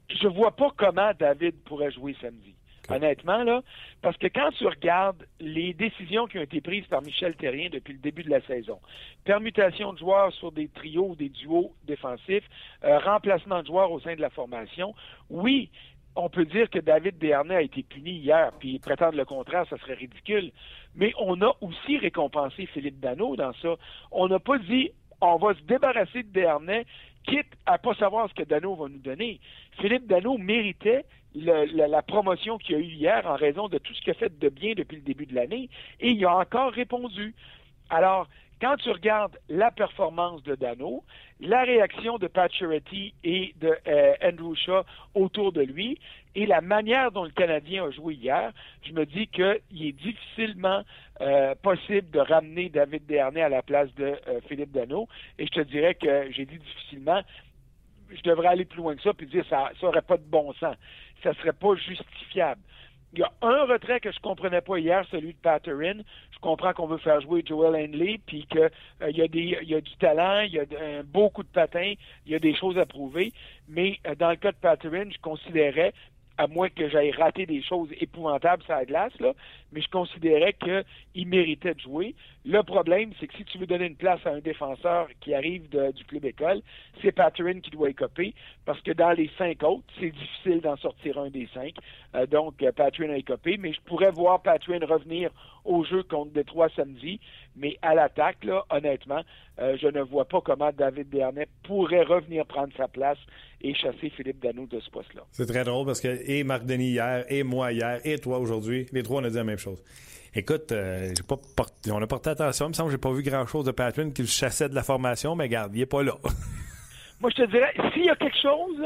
[0.10, 2.56] Je vois pas comment David pourrait jouer samedi
[2.90, 3.62] honnêtement, là,
[4.02, 7.94] parce que quand tu regardes les décisions qui ont été prises par Michel Terrien depuis
[7.94, 8.80] le début de la saison,
[9.26, 12.48] permutation de joueurs sur des trios ou des duos défensifs,
[12.84, 14.94] euh, remplacement de joueurs au sein de la formation,
[15.30, 15.70] oui,
[16.16, 19.78] on peut dire que David Desharnais a été puni hier, puis prétendre le contraire, ça
[19.78, 20.52] serait ridicule.
[20.96, 23.76] Mais on a aussi récompensé Philippe Dano dans ça.
[24.12, 26.86] On n'a pas dit on va se débarrasser de Desharnais,
[27.30, 29.40] quitte à pas savoir ce que Dano va nous donner.
[29.80, 34.12] Philippe Dano méritait la, promotion qu'il a eu hier en raison de tout ce qu'il
[34.12, 37.36] a fait de bien depuis le début de l'année, et il a encore répondu.
[37.90, 38.28] Alors,
[38.62, 41.04] quand tu regardes la performance de Dano,
[41.40, 42.52] la réaction de Pat
[43.24, 44.84] et de euh, Andrew Shaw
[45.16, 45.98] autour de lui,
[46.36, 48.52] et la manière dont le Canadien a joué hier,
[48.84, 50.84] je me dis qu'il est difficilement
[51.22, 55.08] euh, possible de ramener David Dernay à la place de euh, Philippe Dano.
[55.38, 57.22] Et je te dirais que j'ai dit difficilement,
[58.10, 60.76] je devrais aller plus loin que ça puis dire ça n'aurait pas de bon sens.
[61.24, 62.62] Ça serait pas justifiable.
[63.14, 66.02] Il y a un retrait que je comprenais pas hier, celui de Patterin.
[66.40, 68.62] Je comprends qu'on veut faire jouer Joel Henley, puis qu'il
[69.02, 70.64] euh, y, a des, y a du talent, il y a
[71.00, 71.94] un beau coup de patin,
[72.26, 73.34] il y a des choses à prouver.
[73.68, 75.94] Mais euh, dans le cas de Patterin, je considérais
[76.40, 79.34] à moins que j'aille raté des choses épouvantables sur la glace, là,
[79.74, 82.16] mais je considérais qu'il méritait de jouer.
[82.46, 85.68] Le problème, c'est que si tu veux donner une place à un défenseur qui arrive
[85.68, 86.62] du club école,
[87.02, 88.34] c'est Patterin qui doit écoper,
[88.66, 91.74] parce que dans les cinq autres, c'est difficile d'en sortir un des cinq.
[92.16, 95.32] Euh, donc, euh, Patterin a écopé, mais je pourrais voir Patterin revenir
[95.66, 97.20] au jeu contre Détroit samedi,
[97.60, 99.22] mais à l'attaque, là, honnêtement,
[99.60, 103.18] euh, je ne vois pas comment David Dernay pourrait revenir prendre sa place
[103.62, 105.24] et chasser Philippe Dano de ce poste-là.
[105.32, 108.88] C'est très drôle parce que et Marc Denis hier, et moi hier, et toi aujourd'hui,
[108.94, 109.84] les trois on a dit la même chose.
[110.34, 112.68] Écoute, euh, pas on a porté attention.
[112.68, 114.84] Il me semble que j'ai pas vu grand-chose de Patrick qui le chassait de la
[114.84, 116.14] formation, mais regarde, il est pas là.
[117.20, 118.82] moi, je te dirais, s'il y a quelque chose,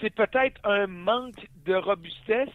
[0.00, 2.48] c'est peut-être un manque de robustesse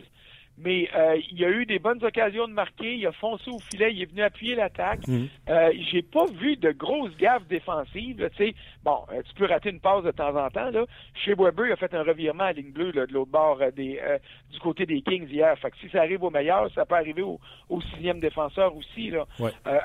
[0.58, 2.96] mais euh, il a eu des bonnes occasions de marquer.
[2.96, 5.08] Il a foncé au filet, il est venu appuyer l'attaque.
[5.08, 5.28] Mhm.
[5.50, 8.28] Euh, j'ai pas vu de grosses gaffes défensives.
[8.38, 10.72] sais, bon, euh, tu peux rater une passe de temps en temps.
[10.72, 10.86] Là.
[11.14, 14.02] Chez Weber, il a fait un revirement à ligne bleue de l'autre bord des,
[14.52, 15.58] du côté des Kings hier.
[15.60, 17.40] Fait que si ça arrive au meilleur, ça peut arriver au,
[17.94, 19.12] sixième défenseur aussi.
[19.12, 19.26] Là.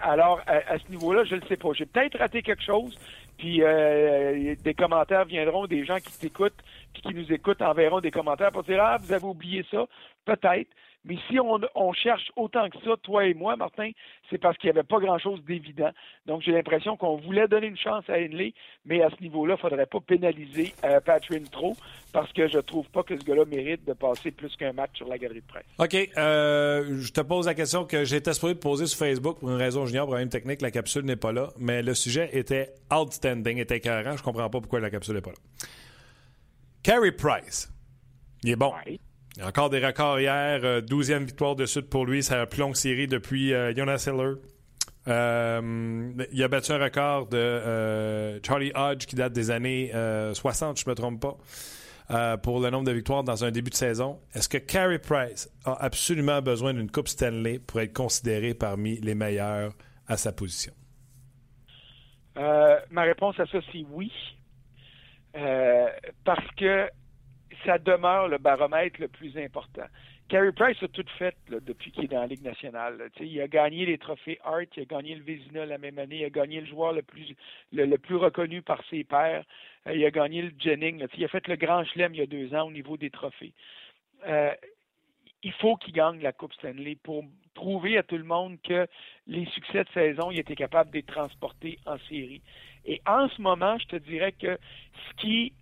[0.03, 1.69] alors, à, ce niveau-là, je ne sais pas.
[1.75, 2.99] J'ai peut-être raté quelque chose.
[3.39, 8.53] Puis des commentaires viendront, des gens qui t'écoutent, puis qui nous écoutent enverront des commentaires
[8.53, 9.87] pour dire Ah, vous avez oublié ça.
[10.25, 10.69] Peut-être.
[11.05, 13.91] Mais si on, cherche autant que ça, toi et moi, Martin,
[14.31, 15.91] c'est parce qu'il n'y avait pas grand-chose d'évident.
[16.27, 18.55] Donc, j'ai l'impression qu'on voulait donner une chance à Henley,
[18.85, 21.77] mais à ce niveau-là, il ne faudrait pas pénaliser euh, Patrick trop,
[22.13, 24.91] parce que je ne trouve pas que ce gars-là mérite de passer plus qu'un match
[24.95, 25.65] sur la galerie de presse.
[25.79, 26.11] OK.
[26.17, 29.87] Euh, je te pose la question que j'étais supposé poser sur Facebook pour une raison
[29.87, 30.63] junior, problème technique.
[30.63, 34.13] La capsule n'est pas là, mais le sujet était outstanding, était écœurant.
[34.17, 35.67] Je ne comprends pas pourquoi la capsule n'est pas là.
[36.85, 37.73] Carey Price.
[38.45, 38.73] Il est bon.
[39.41, 40.61] Encore des records hier.
[40.61, 42.23] 12e euh, victoire de suite pour lui.
[42.23, 44.35] C'est la plus longue série depuis euh, Jonas Hiller.
[45.09, 49.91] Euh, il a battu un record de Charlie Hodge qui date des années
[50.33, 53.75] 60, je ne me trompe pas, pour le nombre de victoires dans un début de
[53.75, 54.21] saison.
[54.33, 59.17] Est-ce que Carey Price a absolument besoin d'une Coupe Stanley pour être considéré parmi les
[59.17, 59.73] meilleurs
[60.07, 60.73] à sa position?
[62.37, 64.13] ma réponse à ça, c'est oui.
[66.25, 66.89] parce que
[67.65, 69.87] ça demeure le baromètre le plus important.
[70.29, 73.11] Carey Price a tout fait depuis qu'il est dans la Ligue nationale.
[73.21, 76.25] Il a gagné les trophées Hart, il a gagné le Vézina la même année, il
[76.25, 77.35] a gagné le joueur le plus,
[77.73, 79.45] le, plus reconnu par ses pairs,
[79.87, 82.27] euh, il a gagné le Jennings, il a fait le Grand Chelem il y a
[82.27, 83.53] deux ans au niveau des trophées.
[84.27, 84.53] Euh,
[85.43, 88.87] il faut qu'il gagne la Coupe Stanley pour prouver à tout le monde que
[89.27, 92.41] les succès de saison, il était capable d'être transporté en série.
[92.85, 95.53] Et en ce moment, je te dirais que ce qui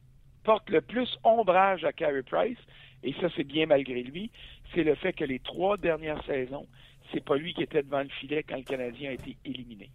[0.44, 2.59] porte le plus ombrage à Carey Price,
[3.03, 4.31] et ça c'est bien malgré lui,
[4.74, 6.66] c'est le fait que les trois dernières saisons,
[7.12, 9.90] c'est pas lui qui était devant le filet quand le Canadien a été éliminé.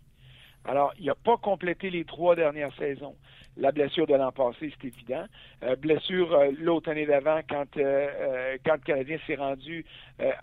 [0.68, 3.16] Alors, il n'a pas complété les trois dernières saisons.
[3.58, 5.26] La blessure de l'an passé, c'est évident.
[5.64, 9.86] Euh, blessure euh, l'autre année d'avant quand, euh, quand le Canadien s'est rendu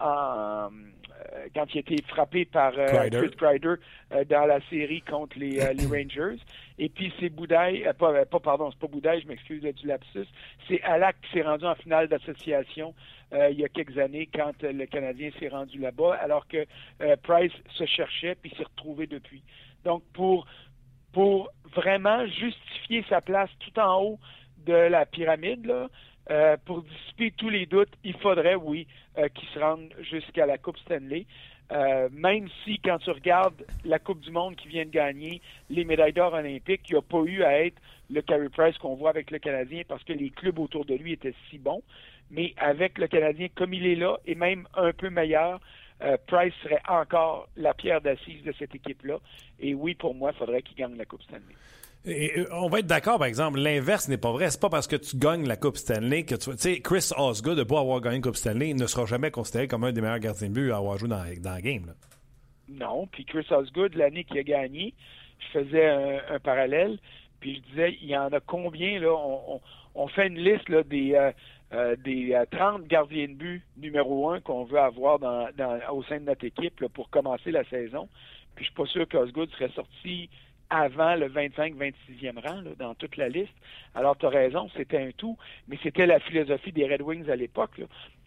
[0.00, 0.68] en
[1.54, 3.74] quand il a été frappé par Chris Kreider
[4.28, 6.40] dans la série contre les, Rangers.
[6.78, 10.26] Et puis c'est Boudaille, pas, pas, pardon, c'est pas Boudaille, je m'excuse du lapsus.
[10.66, 12.92] C'est Alak qui s'est rendu en finale d'association
[13.32, 16.66] il y a quelques années quand le Canadien s'est rendu là-bas, alors que
[17.22, 19.42] Price se cherchait puis s'est retrouvé depuis.
[19.84, 20.46] Donc, pour,
[21.12, 24.18] pour vraiment justifier sa place tout en haut
[24.66, 25.72] de la pyramide,
[26.30, 28.86] euh, pour dissiper tous les doutes, il faudrait, oui,
[29.18, 31.26] euh, qu'il se rende jusqu'à la Coupe Stanley.
[31.72, 35.40] Euh, même si, quand tu regardes la Coupe du Monde qui vient de gagner,
[35.70, 38.94] les médailles d'or olympiques, il n'y a pas eu à être le Carey Price qu'on
[38.94, 41.82] voit avec le Canadien parce que les clubs autour de lui étaient si bons.
[42.30, 45.60] Mais avec le Canadien comme il est là, et même un peu meilleur,
[46.04, 49.18] euh, Price serait encore la pierre d'assise de cette équipe-là.
[49.60, 51.54] Et oui, pour moi, il faudrait qu'il gagne la Coupe Stanley.
[52.04, 54.50] Et, on va être d'accord, par exemple, l'inverse n'est pas vrai.
[54.50, 56.50] C'est pas parce que tu gagnes la Coupe Stanley que tu.
[56.50, 59.68] Tu sais, Chris Osgood, de pas avoir gagné la Coupe Stanley, ne sera jamais considéré
[59.68, 61.86] comme un des meilleurs gardiens de but à avoir joué dans, dans la game.
[61.86, 61.92] Là.
[62.68, 64.94] Non, puis Chris Osgood, l'année qu'il a gagné,
[65.38, 66.98] je faisais un, parallèle,
[67.40, 69.60] puis je disais, il y en a combien, là, on,
[69.94, 71.32] on, fait une liste là, des, euh,
[71.72, 75.18] euh, des 30 euh, gardiens de but numéro un qu'on veut avoir
[75.92, 78.08] au sein de notre équipe pour commencer la saison.
[78.54, 80.28] Puis je suis pas sûr qu'Osgood serait sorti
[80.72, 83.52] avant le 25-26e rang dans toute la liste.
[83.94, 85.36] Alors, tu as raison, c'était un tout,
[85.68, 87.80] mais c'était la philosophie des Red Wings à l'époque.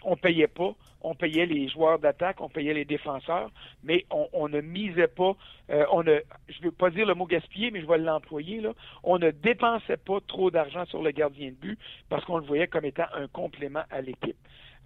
[0.06, 3.52] On payait pas, on payait les joueurs d'attaque, on payait les défenseurs,
[3.84, 5.36] mais on, ne misait pas,
[5.70, 8.72] euh, on ne, je veux pas dire le mot gaspiller, mais je vais l'employer, là,
[9.04, 12.68] on ne dépensait pas trop d'argent sur le gardien de but parce qu'on le voyait
[12.68, 14.38] comme étant un complément à l'équipe.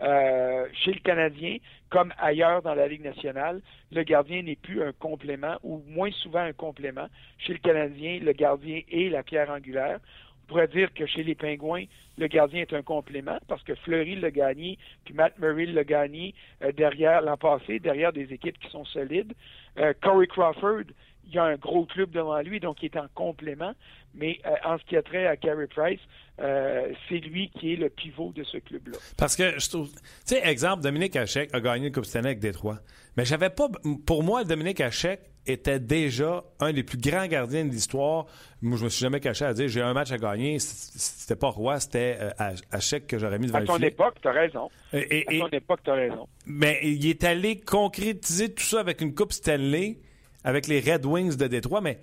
[0.01, 1.57] Euh, chez le Canadien,
[1.89, 6.39] comme ailleurs dans la Ligue nationale, le gardien n'est plus un complément ou moins souvent
[6.39, 7.07] un complément.
[7.37, 9.99] Chez le Canadien, le gardien est la pierre angulaire.
[10.49, 11.85] Pourrait dire que chez les Pingouins,
[12.17, 16.33] le gardien est un complément parce que Fleury l'a gagné, puis Matt Murray l'a gagné
[16.63, 19.33] euh, derrière l'an passé, derrière des équipes qui sont solides.
[19.77, 20.85] Euh, Corey Crawford,
[21.29, 23.73] il y a un gros club devant lui, donc il est en complément.
[24.15, 25.99] Mais euh, en ce qui a trait à Carey Price,
[26.39, 28.97] euh, c'est lui qui est le pivot de ce club-là.
[29.17, 29.91] Parce que je trouve.
[29.91, 32.79] Tu sais, exemple, Dominique Hachek a gagné le Coupe Stanley avec Détroit.
[33.17, 33.67] Mais j'avais pas.
[34.05, 38.25] Pour moi, Dominique Hachek était déjà un des plus grands gardiens de l'histoire.
[38.61, 40.57] Moi, je me suis jamais caché à dire j'ai un match à gagner.
[40.59, 44.31] C'était pas Roy, c'était euh, Hachek que j'aurais mis devant à ton époque, tu as
[44.31, 44.69] raison.
[44.93, 46.27] Et, à ton époque, tu as raison.
[46.45, 49.97] Mais il est allé concrétiser tout ça avec une Coupe Stanley,
[50.43, 51.81] avec les Red Wings de Détroit.
[51.81, 51.99] Mais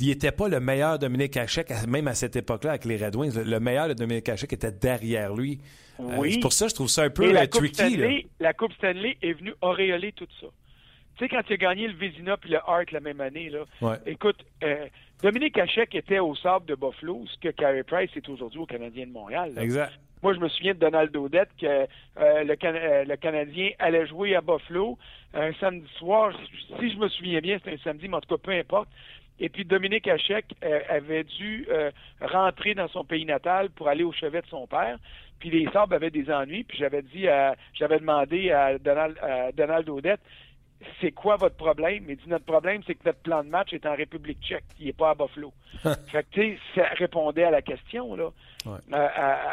[0.00, 3.38] il n'était pas le meilleur Dominique Hachek, même à cette époque-là, avec les Red Wings.
[3.44, 5.60] Le meilleur de Dominique Hachek était derrière lui.
[6.00, 6.32] Euh, oui.
[6.34, 8.26] c'est pour ça que je trouve ça un peu la tricky.
[8.40, 10.48] La Coupe Stanley est venue auréoler tout ça.
[11.16, 14.00] Tu sais, quand tu as gagné le Vézina puis le Hart la même année, là,
[14.04, 14.88] écoute, euh,
[15.22, 19.06] Dominique Hachek était au sable de Buffalo, ce que Carey Price est aujourd'hui au Canadien
[19.06, 19.52] de Montréal.
[19.56, 19.92] Exact.
[20.24, 24.40] Moi, je me souviens de Donald Odette que euh, le, le, Canadien allait jouer à
[24.40, 24.96] Buffalo
[25.34, 26.32] un samedi soir.
[26.80, 28.88] Si je me souviens bien, c'était un samedi, mais en tout cas, peu importe.
[29.38, 31.90] Et puis Dominique Hachek euh, avait dû euh,
[32.22, 34.96] rentrer dans son pays natal pour aller au chevet de son père.
[35.40, 36.64] Puis les Sabres avaient des ennuis.
[36.64, 37.26] Puis j'avais dit,
[37.74, 40.22] j'avais demandé à Donald, à Donald Odette,
[41.00, 42.04] c'est quoi votre problème?
[42.08, 44.86] Il dit, notre problème, c'est que notre plan de match est en République tchèque, il
[44.86, 45.52] n'est pas à Buffalo.
[46.08, 48.30] fait que, ça répondait à la question, là.
[48.66, 49.08] Euh,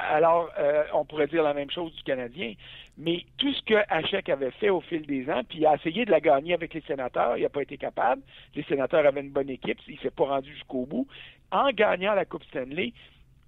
[0.10, 0.50] alors,
[0.94, 2.54] on pourrait dire la même chose du Canadien.
[2.98, 6.06] Mais tout ce que Hachek avait fait au fil des ans, puis il a essayé
[6.06, 8.22] de la gagner avec les sénateurs, il n'a pas été capable.
[8.56, 11.08] Les sénateurs avaient une bonne équipe, il ne s'est pas rendu jusqu'au bout.
[11.52, 12.94] En gagnant la Coupe Stanley,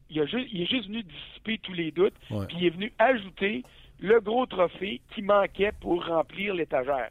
[0.09, 2.91] il, a juste, il est juste venu dissiper tous les doutes, puis il est venu
[2.99, 3.63] ajouter
[3.99, 7.09] le gros trophée qui manquait pour remplir l'étagère.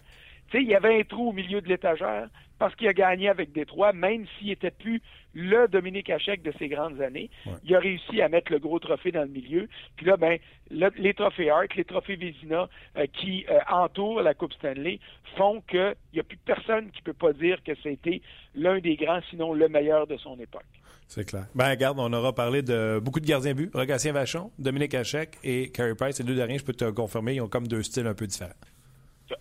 [0.52, 3.30] Tu sais, il y avait un trou au milieu de l'étagère, parce qu'il a gagné
[3.30, 5.00] avec Détroit, même s'il n'était plus
[5.32, 7.30] le Dominique Hachek de ses grandes années.
[7.64, 9.66] Il a réussi à mettre le gros trophée dans le milieu.
[9.96, 10.38] Puis là, ben,
[10.70, 15.00] les trophées Hart, les trophées Vézina euh, qui euh, entourent la Coupe Stanley
[15.38, 18.20] font qu'il n'y a plus personne qui ne peut pas dire que c'était
[18.54, 20.66] l'un des grands, sinon le meilleur de son époque.
[21.08, 21.46] C'est clair.
[21.54, 23.70] Ben, regarde, on aura parlé de beaucoup de gardiens buts.
[23.72, 26.18] Rogatien Vachon, Dominique Hachek et Carey Price.
[26.18, 28.52] Les deux derniers, je peux te confirmer, ils ont comme deux styles un peu différents.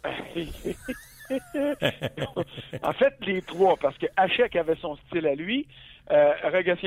[2.84, 5.68] en fait, les trois, parce que Hachek avait son style à lui.
[6.12, 6.34] Euh,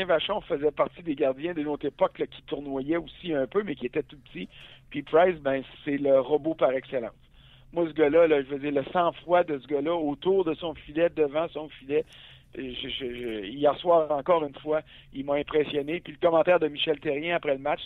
[0.07, 3.87] Vachon faisait partie des gardiens de notre époque qui tournoyait aussi un peu, mais qui
[3.87, 4.49] était tout petit.
[4.91, 7.13] Puis Price, ben, c'est le robot par excellence.
[7.73, 11.09] Moi, ce gars-là, je veux dire, le sang-froid de ce gars-là autour de son filet,
[11.11, 12.05] devant son filet,
[12.57, 16.01] hier soir, encore une fois, il m'a impressionné.
[16.01, 17.81] Puis le commentaire de Michel Terrien après le match,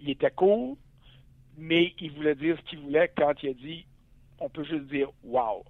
[0.00, 0.76] il était court,
[1.56, 3.86] mais il voulait dire ce qu'il voulait quand il a dit
[4.44, 5.64] on peut juste dire wow.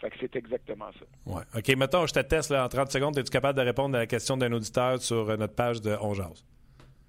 [0.00, 1.32] Fait que c'est exactement ça.
[1.32, 1.42] Ouais.
[1.56, 3.18] OK, mettons, je te teste là, en 30 secondes.
[3.18, 6.12] Es-tu capable de répondre à la question d'un auditeur sur euh, notre page de On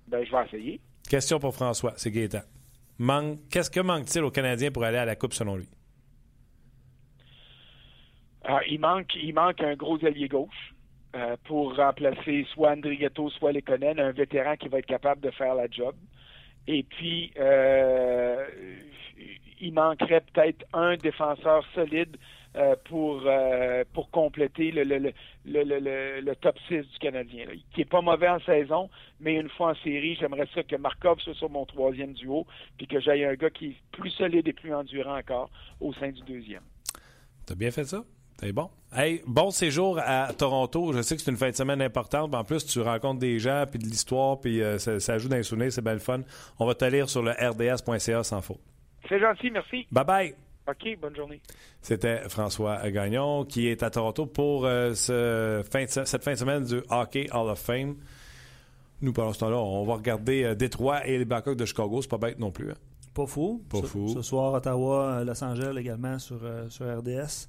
[0.08, 0.82] Ben, je vais essayer.
[1.10, 2.42] Question pour François, c'est Gaétan.
[3.52, 5.68] Qu'est-ce que manque-t-il aux Canadiens pour aller à la Coupe selon lui?
[8.44, 10.74] Ah, il, manque, il manque un gros allié gauche
[11.16, 15.56] euh, pour remplacer soit Andrigetto, soit Lekonen, un vétéran qui va être capable de faire
[15.56, 15.96] la job.
[16.68, 18.46] Et puis, euh,
[19.60, 22.18] il manquerait peut-être un défenseur solide
[22.56, 25.12] euh, pour, euh, pour compléter le, le,
[25.46, 28.90] le, le, top 6 du Canadien, qui est pas mauvais en saison,
[29.20, 32.88] mais une fois en série, j'aimerais ça que Markov soit sur mon troisième duo, puis
[32.88, 35.50] que j'aille un gars qui est plus solide et plus endurant encore
[35.82, 36.64] au sein du deuxième.
[37.46, 38.06] T'as bien fait ça?
[38.40, 38.70] C'est bon.
[38.94, 40.94] Hey, bon séjour à Toronto.
[40.94, 42.34] Je sais que c'est une fin de semaine importante.
[42.34, 45.44] En plus, tu rencontres des gens, puis de l'histoire, puis euh, ça, ça, ajoute d'un
[45.44, 45.72] souvenir.
[45.72, 46.22] C'est belle fun.
[46.60, 48.62] On va te lire sur le rds.ca sans faute.
[49.10, 49.88] C'est gentil, merci.
[49.92, 50.36] Bye bye.
[50.68, 51.42] OK, bonne journée.
[51.82, 56.64] C'était François Gagnon qui est à Toronto pour euh, ce fin cette fin de semaine
[56.64, 57.96] du Hockey Hall of Fame.
[59.02, 62.02] Nous, pendant ce temps-là, on va regarder euh, Détroit et les Blackhawks de Chicago.
[62.02, 62.72] C'est pas bête non plus.
[62.72, 62.78] Hein.
[63.14, 63.64] Pas fou.
[63.70, 64.08] Pas ce, fou.
[64.08, 66.40] Ce soir, Ottawa, Los Angeles également sur,
[66.70, 67.48] sur RDS.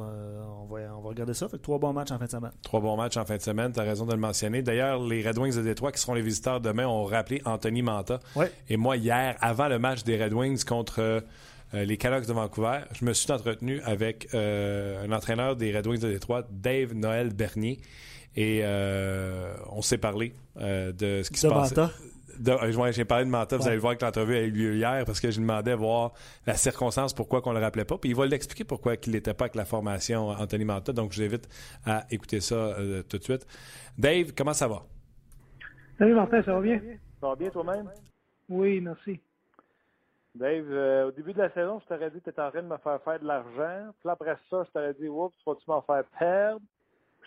[0.00, 1.48] On, va, on va regarder ça.
[1.48, 2.52] Fait que trois bons matchs en fin de semaine.
[2.62, 3.72] Trois bons matchs en fin de semaine.
[3.72, 4.62] Tu as raison de le mentionner.
[4.62, 8.20] D'ailleurs, les Red Wings de Détroit, qui seront les visiteurs demain, ont rappelé Anthony Manta.
[8.36, 8.50] Ouais.
[8.68, 11.20] Et moi, hier, avant le match des Red Wings contre euh,
[11.72, 16.00] les Canucks de Vancouver, je me suis entretenu avec euh, un entraîneur des Red Wings
[16.00, 17.80] de Détroit, Dave Noël Bernier.
[18.36, 21.74] Et euh, on s'est parlé de ce qui se passe.
[22.92, 23.70] J'ai parlé de Manta, vous Ouais.
[23.70, 26.12] allez voir que l'entrevue a eu lieu hier parce que je lui demandais voir
[26.46, 27.98] la circonstance pourquoi qu'on le rappelait pas.
[27.98, 30.92] Puis il va l'expliquer pourquoi il n'était pas avec la formation Anthony Manta.
[30.92, 31.48] Donc je vous invite
[31.84, 33.46] à écouter ça euh, tout de suite.
[33.98, 34.82] Dave, comment ça va?
[35.98, 36.80] Salut Martin, ça va bien?
[37.20, 37.90] Ça va bien toi-même?
[38.48, 39.20] Oui, merci.
[40.34, 42.62] Dave, euh, au début de la saison, je t'aurais dit que tu étais en train
[42.62, 43.92] de me faire faire de l'argent.
[44.00, 46.60] Puis après ça, je t'aurais dit, oups, vas-tu m'en faire perdre?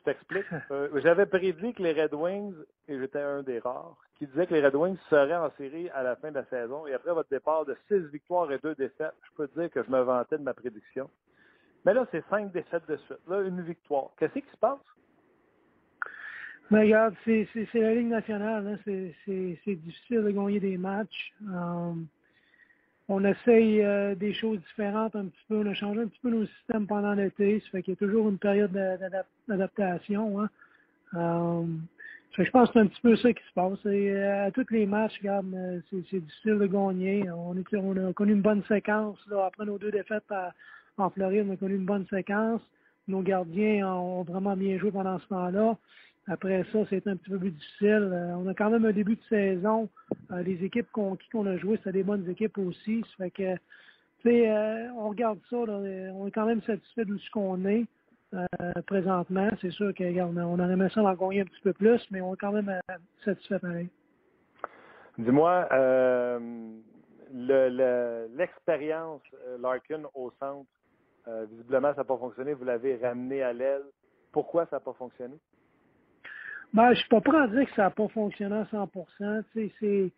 [0.07, 0.45] T'explique.
[0.71, 2.55] Euh, J'avais prédit que les Red Wings,
[2.87, 6.01] et j'étais un des rares, qui disait que les Red Wings seraient en série à
[6.01, 6.87] la fin de la saison.
[6.87, 9.91] Et après votre départ de six victoires et deux défaites, je peux dire que je
[9.91, 11.09] me vantais de ma prédiction.
[11.85, 13.19] Mais là, c'est cinq défaites de suite.
[13.27, 14.11] Là, une victoire.
[14.17, 14.79] Qu'est-ce qui se passe?
[16.71, 18.65] Mais regarde, c'est la Ligue nationale.
[18.65, 18.77] hein.
[18.85, 21.33] C'est difficile de gagner des matchs.
[21.49, 21.91] Euh,
[23.09, 25.57] on essaye euh, des choses différentes un petit peu.
[25.57, 27.59] On a changé un petit peu nos systèmes pendant l'été.
[27.61, 30.41] Ça fait qu'il y a toujours une période d'a- d'adap- d'adaptation.
[30.41, 30.49] Hein.
[31.15, 31.63] Euh,
[32.33, 33.85] fait que je pense que c'est un petit peu ça qui se passe.
[33.85, 37.23] Et, euh, à tous les matchs, regarde, euh, c'est difficile de gagner.
[37.31, 39.17] On, est, on a connu une bonne séquence.
[39.29, 40.31] Là, après nos deux défaites
[40.97, 42.61] en Floride, on a connu une bonne séquence.
[43.07, 45.77] Nos gardiens ont vraiment bien joué pendant ce temps-là.
[46.29, 48.09] Après ça, c'était un petit peu plus difficile.
[48.11, 49.89] Euh, on a quand même un début de saison.
[50.31, 53.01] Euh, les équipes qu'on qu'on a joué, c'était des bonnes équipes aussi.
[53.17, 53.55] Ça fait que,
[54.27, 55.55] euh, on regarde ça.
[55.57, 57.85] on est quand même satisfait de ce qu'on est
[58.87, 59.49] présentement.
[59.61, 62.33] C'est sûr que, regarde, on aimé ça d'en gagner un petit peu plus, mais on
[62.33, 62.69] est quand même
[63.23, 63.87] satisfait pareil.
[65.17, 69.21] Dis-moi, le- le- l'expérience
[69.61, 70.67] Larkin au centre,
[71.49, 72.53] visiblement, ça n'a pas fonctionné.
[72.53, 73.83] Vous l'avez ramené à l'aile.
[74.33, 75.35] Pourquoi ça n'a pas fonctionné?
[76.73, 79.25] Ben, je suis pas prêt à dire que ça n'a pas fonctionné à 100 Tu
[79.53, 80.11] sais, c'est,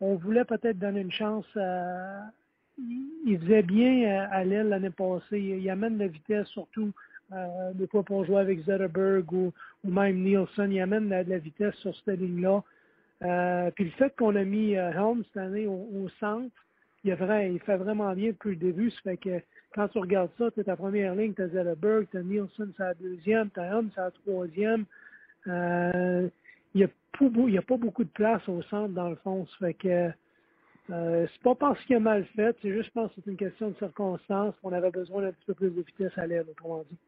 [0.00, 2.30] on voulait peut-être donner une chance à.
[2.78, 5.40] Il faisait bien à, l'aile l'année passée.
[5.40, 6.92] Il, amène la vitesse, surtout
[7.32, 10.70] euh, des fois pour jouer avec Zetterberg ou, ou même Nielsen.
[10.70, 12.62] Il amène la, la vitesse sur cette ligne-là.
[13.24, 16.54] Euh, puis le fait qu'on a mis euh, Helm cette année au, centre,
[17.04, 18.90] il, vrai, il fait vraiment bien depuis le début.
[18.90, 19.40] Ça fait que
[19.74, 22.72] quand tu regardes ça, tu as ta première ligne, tu as Zetterberg, tu as Nielsen,
[22.76, 24.84] c'est la deuxième, tu as Helm, c'est la troisième.
[25.48, 26.28] Euh,
[26.74, 29.46] il n'y a, a pas beaucoup de place au centre, dans le fond.
[29.46, 30.10] Ça fait que
[30.90, 33.36] euh, c'est pas parce qu'il a mal fait, c'est juste, je pense que c'est une
[33.36, 34.54] question de circonstance.
[34.62, 36.98] On avait besoin d'un petit peu plus de vitesse à l'aile, autrement dit.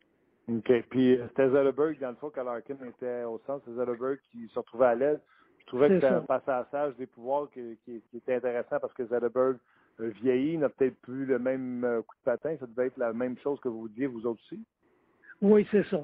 [0.56, 0.72] OK.
[0.90, 4.48] Puis euh, c'était Zellerberg, dans le fond, quand Larkin était au centre, c'est Zellerberg qui
[4.48, 5.20] se retrouvait à l'aile.
[5.60, 9.04] Je trouvais que c'était un passage des pouvoirs qui, qui- qui était intéressant parce que
[9.06, 9.58] Zellerberg
[9.98, 12.56] vieillit, n'a peut-être plus le même coup de patin.
[12.58, 14.62] Ça devait être la même chose que vous disiez, vous autres aussi.
[15.42, 16.00] Oui, c'est ça.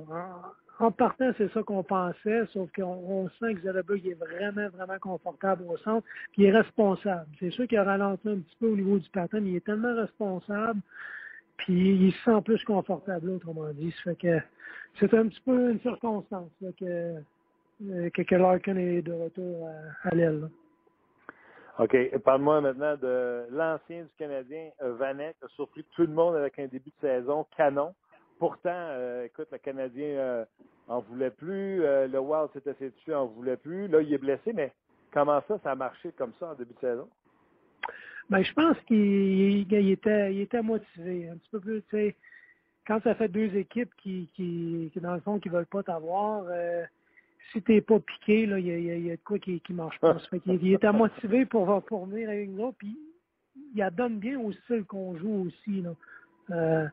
[0.81, 4.99] En, partant, c'est ça qu'on pensait, sauf qu'on on sent que Zetterberg est vraiment, vraiment
[4.99, 7.27] confortable au centre, puis il est responsable.
[7.39, 9.65] C'est sûr qu'il a ralenti un petit peu au niveau du patin, mais il est
[9.65, 10.81] tellement responsable,
[11.59, 13.93] puis il se sent plus confortable, autrement dit.
[13.93, 14.41] Ça fait que
[14.99, 19.69] c'est un petit peu une circonstance que, euh, que, que Larkin est de retour
[20.03, 20.49] à, l'aile.
[21.79, 22.19] OK.
[22.25, 26.67] Parle-moi maintenant de l'ancien du Canadien, euh, Vanek, a surpris tout le monde avec un
[26.67, 27.95] début de saison canon.
[28.38, 30.44] Pourtant, euh, écoute, le Canadien euh,
[30.88, 31.83] en voulait plus.
[31.83, 33.88] euh, le Wild s'était assis dessus, en voulait plus.
[33.88, 34.73] Là, il est blessé, mais
[35.12, 37.09] comment ça, ça a marché comme ça en début de saison?
[38.31, 41.83] Ben, je pense qu'il il était, il motivé un petit peu plus.
[41.83, 42.16] Tu sais,
[42.87, 46.44] quand ça fait deux équipes qui, qui, dans le fond, qui veulent pas t'avoir,
[47.53, 49.99] si t'es pas piqué, là, il y a, il il de quoi qui, qui marche
[50.01, 50.18] pas.
[50.31, 52.99] Fait qu'il il était motivé pour, pour venir avec nous puis
[53.75, 55.83] il adonne bien au style qu'on joue aussi.
[55.83, 56.88] Là.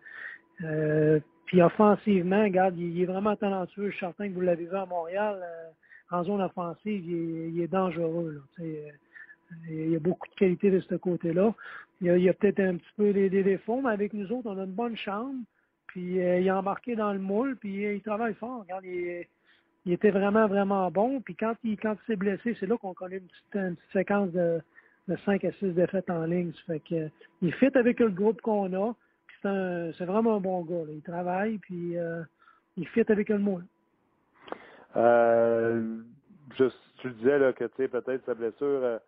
[0.63, 3.87] Euh, puis offensivement, regarde, il, est vraiment talentueux.
[3.89, 5.39] Je suis certain que vous l'avez vu à Montréal.
[5.41, 5.69] euh,
[6.13, 8.43] en zone offensive, il est, est dangereux.
[8.59, 8.89] Euh,
[9.69, 11.53] il y a beaucoup de qualité de ce côté-là.
[12.01, 14.63] Il y a, peut-être un petit peu des, défauts, mais avec nous autres, on a
[14.63, 15.35] une bonne chambre.
[15.87, 18.61] Puis il a embarqué dans le moule, puis il travaille fort.
[18.61, 19.29] Regarde, il, est-
[19.85, 21.21] était vraiment, vraiment bon.
[21.21, 24.61] Puis quand il, s'est blessé, c'est là qu'on connaît une petite, une séquence de,
[25.07, 26.53] de 5 à 6 défaites en ligne.
[26.65, 28.95] Ça fait il fit avec le groupe qu'on a.
[29.41, 30.85] C'est, vraiment un bon gars.
[30.85, 30.91] là.
[30.91, 32.23] Il travaille, puis euh,
[32.77, 33.65] il fit avec le moule.
[34.95, 36.01] Euh,
[36.55, 36.63] tu
[37.07, 38.99] le disais là, que peut-être sa blessure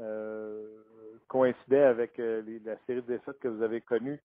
[0.00, 0.66] euh,
[1.28, 4.20] coïncidait avec les- la série de défaites que vous avez connues.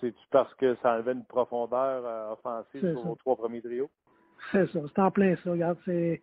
[0.00, 3.88] C'est-tu parce que ça avait une profondeur offensive sur vos trois premiers trios?
[4.50, 5.52] C'est ça, c'est en plein ça.
[5.52, 6.20] Regarde, c'est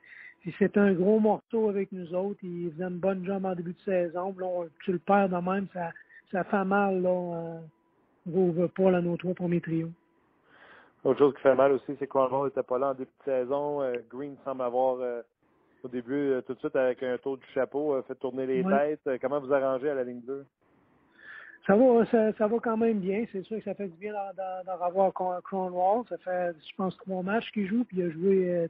[0.58, 2.39] c'est un gros morceau avec nous autres.
[2.43, 4.36] Il faisait une bonne jambe en début de saison.
[4.38, 5.91] Là, tu le perds de même, ça,
[6.32, 7.62] ça fait mal là,
[8.38, 9.89] euh, pas là, nos trois premiers trios.
[11.04, 13.32] Autre chose qui fait mal aussi, c'est que Cornwall n'était pas là en début de
[13.32, 13.82] saison.
[13.82, 15.22] Euh, Green semble avoir, euh,
[15.84, 19.21] au début, tout de suite, avec un tour du chapeau, fait tourner les têtes.
[19.21, 20.46] comment vous arrangez à la ligne 2?
[21.65, 23.25] Ça va, ça, va quand même bien.
[23.32, 26.04] C'est sûr que ça fait du bien d'en revoir Cornwall.
[26.10, 28.69] Ça fait, je pense, trois matchs qu'il joue, puis il a joué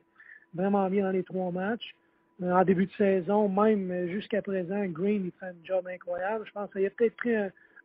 [0.54, 1.96] vraiment bien dans les trois matchs.
[2.42, 6.46] Euh, en début de saison, même jusqu'à présent, Green, il fait un job incroyable.
[6.48, 7.36] Je pense qu'il a peut-être pris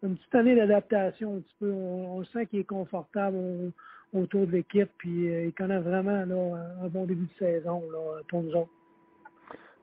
[0.05, 1.71] une petite année d'adaptation un petit peu.
[1.71, 3.37] On, sent qu'il est confortable
[4.13, 8.21] autour de l'équipe, puis euh, il connaît vraiment là, un bon début de saison là,
[8.29, 8.71] pour nous autres.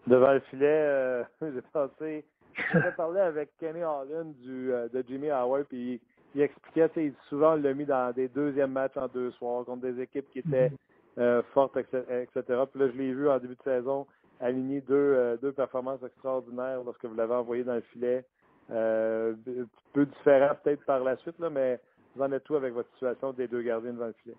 [0.08, 2.26] Devant le filet, euh, j'ai pensé,
[2.74, 6.00] j'ai parlé avec Kenny Holland du, de Jimmy Howard, puis
[6.34, 6.90] il, expliquait,
[7.28, 10.40] souvent, il l'a mis dans des deuxièmes matchs en deux soirs contre des équipes qui
[10.40, 10.92] étaient mm-hmm.
[11.18, 12.42] Euh, forte, etc.
[12.72, 14.08] Puis là, je l'ai vu en début de saison
[14.40, 18.24] aligner deux, euh, deux performances extraordinaires lorsque vous l'avez envoyé dans le filet.
[18.72, 21.80] Euh, un peu différent peut-être par la suite, là, mais
[22.16, 24.36] vous en êtes tout avec votre situation des deux gardiens devant le filet?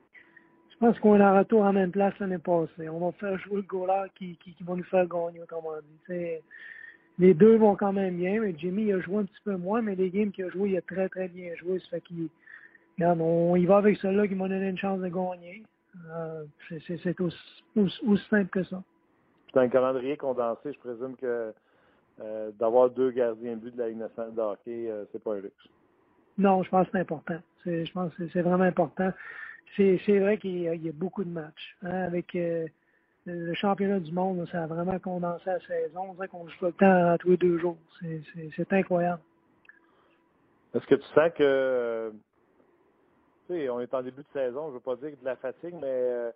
[0.70, 2.88] Je pense qu'on a un retour en même place l'année passée.
[2.88, 5.74] On va faire jouer le goaler qui, qui, va nous faire gagner, autrement
[6.08, 6.38] dit.
[7.18, 9.82] les deux vont quand même bien, mais Jimmy il a joué un petit peu moins,
[9.82, 11.78] mais les games qu'il a joué, il a très très bien joué.
[11.80, 12.28] Ça fait qu'il
[13.00, 15.62] on y va avec celui-là qui m'a donné une chance de gagner.
[16.10, 18.82] Euh, c'est aussi, simple que ça.
[19.52, 20.72] C'est un calendrier condensé.
[20.72, 21.52] Je présume que
[22.20, 25.40] euh, d'avoir deux gardiens but de la Ligue nationale de hockey, euh, c'est pas un
[25.40, 25.68] luxe.
[26.38, 27.38] Non, je pense que c'est important.
[27.64, 29.12] Je pense que c'est vraiment important.
[29.76, 31.76] C'est vrai qu'il y, a beaucoup de matchs.
[31.82, 36.10] Hein, avec le championnat du monde, ça a vraiment condensé la saison.
[36.10, 37.76] On dirait qu'on joue le temps à tous les deux jours.
[38.56, 39.20] C'est incroyable.
[40.74, 42.12] Est-ce que tu sens que
[43.70, 45.86] on est en début de saison, je ne veux pas dire de la fatigue, mais
[45.86, 46.30] euh,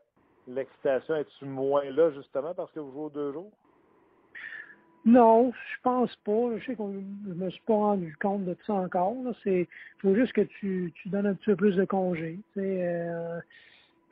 [0.49, 3.51] l'excitation est-tu moins là justement parce que vous jouez deux jours?
[5.07, 6.59] Non, je pense pas.
[6.59, 6.93] Je sais qu'on
[7.29, 9.15] je me suis pas rendu compte de ça encore.
[9.47, 9.67] Il
[9.99, 12.39] faut juste que tu, tu donnes un petit peu plus de congés.
[12.55, 13.41] Tu euh,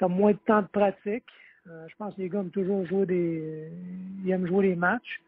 [0.00, 1.24] as moins de temps de pratique.
[1.68, 3.68] Euh, je pense que les gars aiment toujours jouer des.
[4.24, 5.20] Ils aiment jouer les matchs.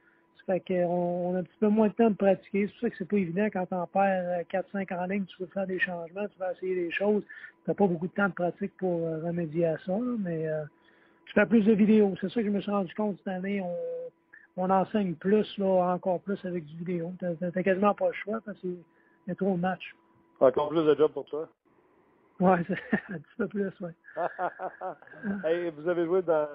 [0.46, 2.66] Fait qu'on on a un petit peu moins de temps de pratiquer.
[2.66, 5.48] C'est pour ça que c'est pas évident quand on perds 4-5 en ligne, tu veux
[5.48, 7.24] faire des changements, tu veux essayer des choses.
[7.64, 10.62] Tu n'as pas beaucoup de temps de pratique pour euh, remédier à ça, mais euh,
[11.26, 12.14] tu fais plus de vidéos.
[12.20, 13.60] C'est ça que je me suis rendu compte cette année.
[14.56, 17.12] On enseigne plus, là, encore plus avec du vidéo.
[17.18, 18.78] Tu n'as quasiment pas le choix parce qu'il
[19.26, 19.94] y a trop de matchs.
[20.40, 21.48] Encore plus de job pour toi?
[22.40, 22.50] Oui,
[23.08, 23.90] un petit peu plus, oui.
[25.44, 26.46] hey, vous avez joué dans.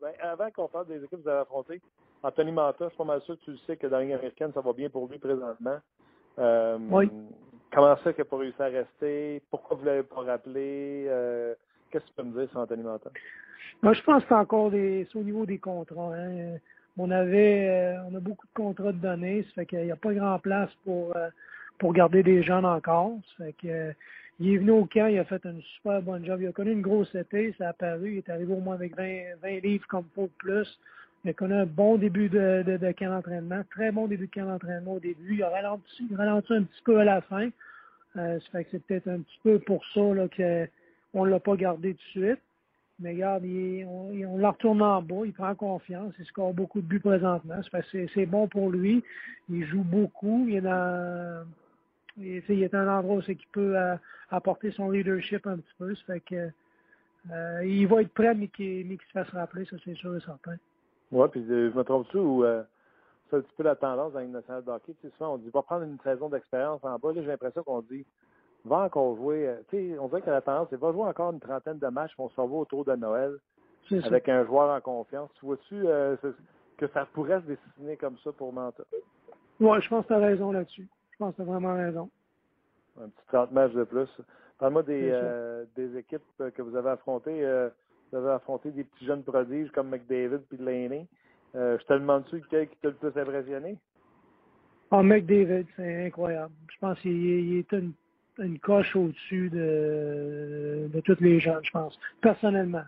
[0.00, 1.80] Ben, avant qu'on parle des équipes que vous avez affrontées,
[2.22, 4.12] Anthony Manta, je suis pas mal sûr que tu le sais que dans la Ligue
[4.12, 5.78] américaine, ça va bien pour lui présentement.
[6.38, 7.10] Euh, oui.
[7.72, 9.42] Comment ça qu'il n'a pas réussi à rester?
[9.50, 11.06] Pourquoi vous ne l'avez pas rappelé?
[11.08, 11.54] Euh,
[11.90, 13.10] qu'est-ce que tu peux me dire sur Anthony Manta?
[13.82, 16.14] Moi, je pense que c'est encore des, au niveau des contrats.
[16.14, 16.56] Hein.
[16.96, 19.96] On avait euh, on a beaucoup de contrats de données, ça fait qu'il n'y a
[19.96, 21.14] pas grand place pour,
[21.78, 23.18] pour garder des jeunes encore.
[23.36, 23.94] Ça fait que
[24.40, 26.40] il est venu au camp, il a fait un super bon job.
[26.40, 28.12] Il a connu une grosse été, ça a apparu.
[28.12, 30.66] Il est arrivé au moins avec 20, 20 livres comme pour plus.
[31.24, 34.32] Il a connu un bon début de, de, de camp d'entraînement, très bon début de
[34.32, 35.36] camp d'entraînement au début.
[35.36, 37.48] Il a ralenti, ralenti un petit peu à la fin.
[38.16, 41.40] Euh, ça fait que c'est peut-être un petit peu pour ça là, qu'on ne l'a
[41.40, 42.40] pas gardé tout de suite.
[43.00, 46.86] Mais regarde, il, on, l'a retourné en bas, il prend confiance, il score beaucoup de
[46.86, 47.56] buts présentement.
[47.90, 49.02] C'est, bon pour lui.
[49.48, 50.46] Il joue beaucoup.
[50.48, 51.44] Il est dans.
[52.16, 53.96] Il, un endroit où c'est qu'il peut euh,
[54.30, 55.92] apporter son leadership un petit peu.
[56.06, 56.22] Fait
[57.32, 60.56] euh, il va être prêt, mais qu'il, se fasse rappeler, ça c'est sûr et certain.
[61.10, 62.44] Oui, puis euh, je me trompe-tu ou
[63.30, 64.94] c'est un petit peu la tendance dans une nationale de hockey.
[65.00, 67.08] Tu souvent, on dit va prendre une saison d'expérience en bas.
[67.14, 68.04] J'ai l'impression qu'on dit
[68.64, 69.48] va encore jouer.
[69.48, 72.12] Euh, sais, on dirait que la tendance, c'est va jouer encore une trentaine de matchs,
[72.18, 73.36] on s'en va autour de Noël
[74.04, 75.30] avec un joueur en confiance.
[75.38, 75.84] Tu vois-tu
[76.78, 78.82] que ça pourrait se dessiner comme ça pour Manta?
[79.60, 80.88] Oui, je pense que tu as raison là-dessus.
[81.10, 82.08] Je pense que tu as vraiment raison.
[83.00, 84.08] Un petit 30 matchs de plus.
[84.58, 87.44] Parle-moi des, des équipes que vous avez affrontées
[88.14, 91.08] vous avez affronté des petits jeunes prodiges comme McDavid puis Delaney.
[91.56, 93.76] Euh, je te demande-tu lequel qui t'a le plus impressionné?
[94.90, 96.52] Ah, McDavid, c'est incroyable.
[96.72, 97.92] Je pense qu'il est une,
[98.38, 102.84] une coche au-dessus de, de tous les jeunes, je pense, personnellement.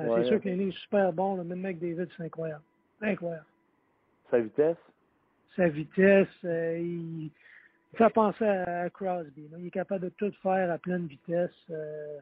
[0.00, 2.62] Euh, c'est sûr qu'il est super bon, mais McDavid, c'est incroyable.
[3.00, 3.44] Incroyable.
[4.30, 4.76] Sa vitesse?
[5.56, 7.30] Sa vitesse, euh, il,
[7.94, 9.48] fait penser à, Crosby.
[9.58, 11.50] Il est capable de tout faire à pleine vitesse.
[11.70, 12.18] Euh,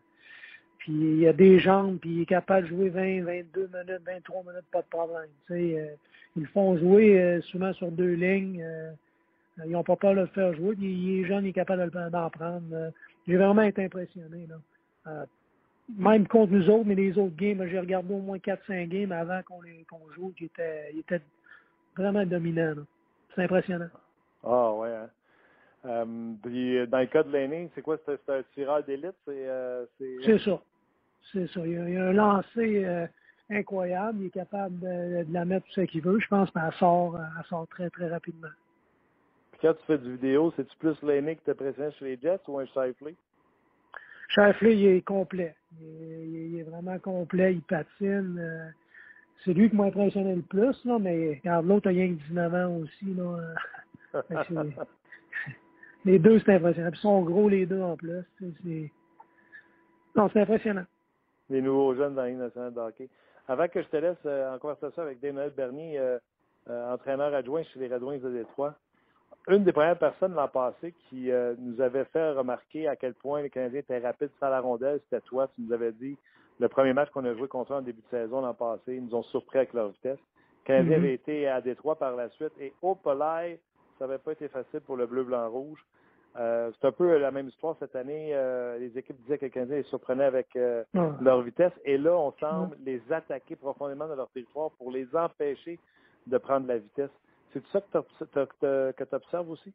[0.79, 4.43] puis il a des jambes, puis il est capable de jouer 20, 22 minutes, 23
[4.45, 5.29] minutes, pas de problème.
[5.51, 5.87] Euh,
[6.37, 8.65] ils le font jouer souvent sur deux lignes.
[9.59, 10.75] Euh, ils n'ont pas peur de le faire jouer.
[10.79, 12.93] il est jeune, il est capable d'en prendre.
[13.27, 14.47] j'ai vraiment été impressionné.
[14.47, 14.57] Là.
[15.09, 15.27] Euh,
[15.97, 19.41] même contre nous autres, mais les autres games, j'ai regardé au moins 4-5 games avant
[19.43, 21.23] qu'on qu'on joue, qui était, il était
[21.97, 22.75] vraiment dominant.
[23.35, 23.89] C'est impressionnant.
[24.45, 24.95] Ah ouais.
[24.95, 25.09] Hein?
[25.87, 27.97] Euh, puis dans le cas de l'aîné, c'est quoi?
[28.05, 29.15] C'est un tireur d'élite?
[29.25, 29.87] C'est euh,
[30.45, 30.61] ça.
[31.33, 31.67] C'est ça.
[31.67, 33.07] Il a, il a un lancer euh,
[33.51, 34.19] incroyable.
[34.21, 36.19] Il est capable de, de la mettre tout ce qu'il veut.
[36.21, 38.49] Je pense qu'elle sort, elle sort très, très rapidement.
[39.61, 42.67] Quand tu fais du vidéo, c'est-tu plus l'aîné qui t'impressionne chez les Jets ou un
[42.67, 43.15] Shifley?
[44.29, 45.55] Shifley, il est complet.
[45.81, 47.55] Il, il, est vraiment complet.
[47.55, 48.73] Il patine.
[49.45, 52.55] c'est lui qui m'a impressionné le plus, là, mais regarde, l'autre a rien que 19
[52.55, 53.15] ans aussi.
[53.15, 53.55] Là.
[56.05, 56.91] les deux, c'est impressionnant.
[56.91, 58.23] Puis ils sont gros les deux en plus.
[58.39, 58.91] C'est...
[60.15, 60.85] Non, c'est impressionnant.
[61.51, 63.09] Les nouveaux jeunes dans nationale de hockey.
[63.47, 66.19] Avant que je te laisse euh, en conversation avec Daniel Bernier, euh,
[66.69, 68.75] euh, entraîneur adjoint chez les Red Wings de Détroit,
[69.47, 73.43] une des premières personnes l'an passé qui euh, nous avait fait remarquer à quel point
[73.43, 75.49] les Canadiens étaient rapides sans la rondelle, c'était toi.
[75.55, 76.17] Tu nous avais dit
[76.61, 79.05] le premier match qu'on a joué contre eux en début de saison l'an passé, ils
[79.05, 80.19] nous ont surpris avec leur vitesse.
[80.19, 81.01] Les Canadiens mm-hmm.
[81.01, 83.57] avaient été à Détroit par la suite et au Polaire,
[83.99, 85.83] ça n'avait pas été facile pour le bleu, blanc, rouge.
[86.37, 88.31] Euh, c'est un peu la même histoire cette année.
[88.33, 90.85] Euh, les équipes disaient que les Canadiens les surprenaient avec euh,
[91.21, 91.73] leur vitesse.
[91.85, 95.81] Et là, on semble les attaquer profondément dans leur territoire pour les empêcher
[96.27, 97.11] de prendre la vitesse.
[97.53, 99.73] C'est ça que tu observes aussi?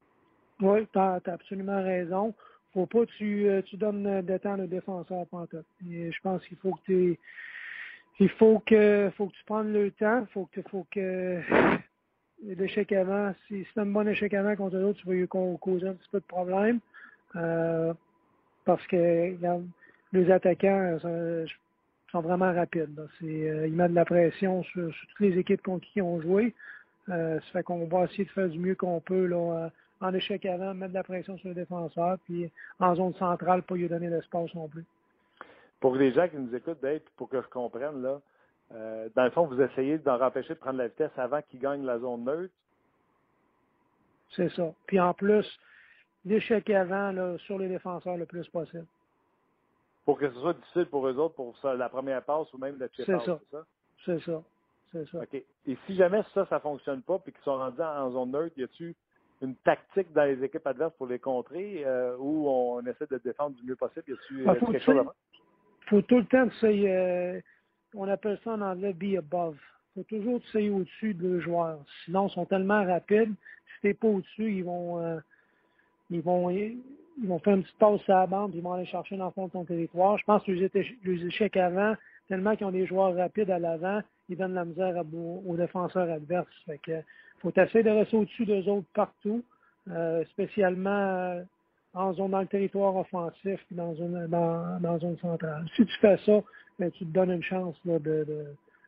[0.61, 2.33] Oui, tu as, absolument raison.
[2.73, 5.65] faut pas que tu, tu donnes de temps aux défenseurs pantoute.
[5.81, 7.19] Je pense qu'il faut que tu
[8.37, 11.41] faut que tu prennes le temps, faut que faut que
[12.43, 15.93] l'échec avant, si c'est un bon échec avant contre l'autre, tu vas lui causer un
[15.93, 16.79] petit peu de problème.
[17.35, 17.93] Euh,
[18.65, 19.35] parce que
[20.13, 21.45] les attaquants euh,
[22.11, 23.07] sont, vraiment rapides.
[23.23, 26.53] Euh, ils mettent de la pression sur, toutes les équipes contre qui ils ont joué.
[27.07, 29.69] Ça fait qu'on va essayer de faire du mieux qu'on peut là,
[30.01, 33.75] en échec avant, mettre de la pression sur le défenseur, puis en zone centrale, pas
[33.75, 34.85] lui donner l'espace non plus.
[35.79, 38.21] Pour les gens qui nous écoutent, Dave, pour que je comprenne, là,
[38.73, 41.85] euh, dans le fond, vous essayez d'en empêcher de prendre la vitesse avant qu'il gagne
[41.85, 42.53] la zone neutre?
[44.35, 44.73] C'est ça.
[44.87, 45.45] Puis en plus,
[46.25, 48.85] l'échec avant là, sur les défenseurs le plus possible.
[50.05, 52.77] Pour que ce soit difficile pour eux autres pour ça, la première passe ou même
[52.79, 53.39] le chip C'est ça?
[54.05, 54.41] C'est ça.
[54.93, 55.19] C'est ça.
[55.19, 55.33] OK.
[55.33, 58.63] Et si jamais ça, ça fonctionne pas puis qu'ils sont rendus en zone neutre, y
[58.63, 58.95] a-tu
[59.41, 63.57] une tactique dans les équipes adverses pour les contrer euh, où on essaie de défendre
[63.57, 64.05] du mieux possible?
[64.07, 65.05] Y a-tu ah, quelque chose
[65.87, 67.43] faut tout le temps essayer
[67.95, 69.57] on appelle ça en anglais be above.
[69.95, 71.79] Il faut toujours essayer au-dessus de deux joueurs.
[72.05, 73.33] Sinon, ils sont tellement rapides.
[73.75, 75.19] Si t'es pas au-dessus, ils vont, euh,
[76.09, 76.81] ils vont, ils
[77.23, 79.47] vont faire une petite pause sur la bande, ils vont aller chercher dans le fond
[79.47, 80.17] de ton territoire.
[80.17, 81.95] Je pense que les, échecs avant,
[82.27, 86.47] tellement qu'ils ont des joueurs rapides à l'avant, ils donnent la misère aux défenseurs adverses.
[86.65, 87.01] Fait que,
[87.39, 89.43] faut essayer de rester au-dessus d'eux autres partout,
[89.89, 91.43] euh, spécialement euh,
[91.93, 95.65] en zone dans le territoire offensif et dans une dans, dans zone centrale.
[95.75, 96.41] Si tu fais ça,
[96.79, 98.45] ben, tu te donnes une chance là, de, de,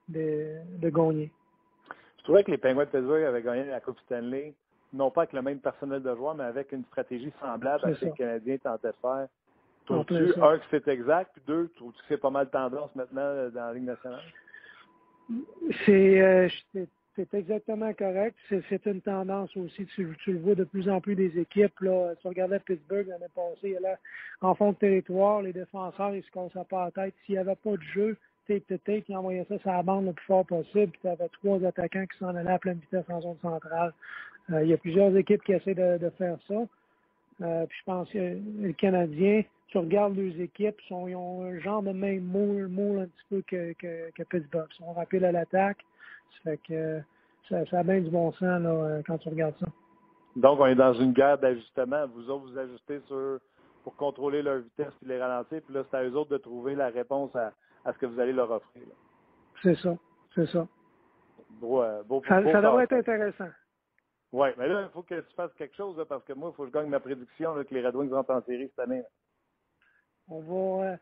[0.09, 1.31] de, de, gagner.
[2.17, 4.53] Je trouvais que les Penguins de Pittsburgh avaient gagné la Coupe Stanley,
[4.93, 7.99] non pas avec le même personnel de joueurs, mais avec une stratégie semblable à ce
[7.99, 9.27] que les Canadiens tentaient de faire.
[9.85, 13.49] Trouves-tu, un, que c'est exact, puis deux, trouves-tu que c'est pas mal tendance maintenant euh,
[13.51, 14.23] dans la Ligue nationale?
[15.85, 16.47] C'est, euh,
[17.15, 18.35] c'est exactement correct.
[18.49, 19.85] C'est une tendance aussi.
[19.95, 21.79] Tu, le vois de plus en plus des équipes.
[21.79, 22.13] Là.
[22.21, 23.97] Tu regardais Pittsburgh l'année passée, là,
[24.41, 27.13] en fond de territoire, les défenseurs, ils se cassent pas la tête.
[27.25, 28.17] S'il n'y avait pas de jeu,
[28.47, 30.91] tape ils envoyaient ça sur la bande le plus fort possible.
[30.91, 33.93] Puis tu avais trois attaquants qui s'en allaient à pleine vitesse en zone centrale.
[34.51, 36.67] Euh, il y a plusieurs équipes qui essaient de, de faire ça.
[37.41, 41.59] Euh, puis je pense que les Canadiens, tu regardes les équipes, sont, ils ont un
[41.59, 44.67] genre de même moule, moule un petit peu que, que, que Pittsburgh.
[44.71, 45.79] Ils sont rapides à l'attaque.
[46.31, 47.01] Ça fait que
[47.49, 49.67] ça, ça, a bien du bon sens là, euh, quand tu regardes ça.
[50.35, 52.05] Donc, on est dans une guerre d'ajustement.
[52.07, 53.39] Vous autres, vous ajustez sur
[53.83, 55.61] pour contrôler leur vitesse et les ralentir.
[55.61, 57.53] Puis là, c'est à eux autres de trouver la réponse à,
[57.85, 58.83] à ce que vous allez leur offrir.
[59.61, 59.95] C'est ça.
[60.33, 60.67] C'est ça.
[61.61, 63.49] Beau, euh, beau, ça, ça devrait être intéressant.
[64.31, 66.63] Oui, mais là, il faut que tu fasses quelque chose parce que moi, il faut
[66.63, 69.03] que je gagne ma prédiction là, que les Red Wings rentrent en série cette année.
[70.29, 70.97] On va, euh,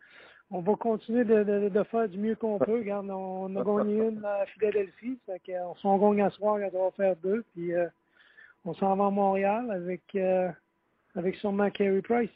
[0.52, 2.80] on va continuer de, de, de, faire du mieux qu'on peut.
[2.80, 5.20] Regarde, on, a gagné une à Philadelphie.
[5.26, 7.44] Fait qu'on s'en gagne à soir, on va faire deux.
[7.54, 7.88] Puis euh,
[8.66, 10.50] on s'en va à Montréal avec euh,
[11.16, 12.32] avec sûrement Carey Price.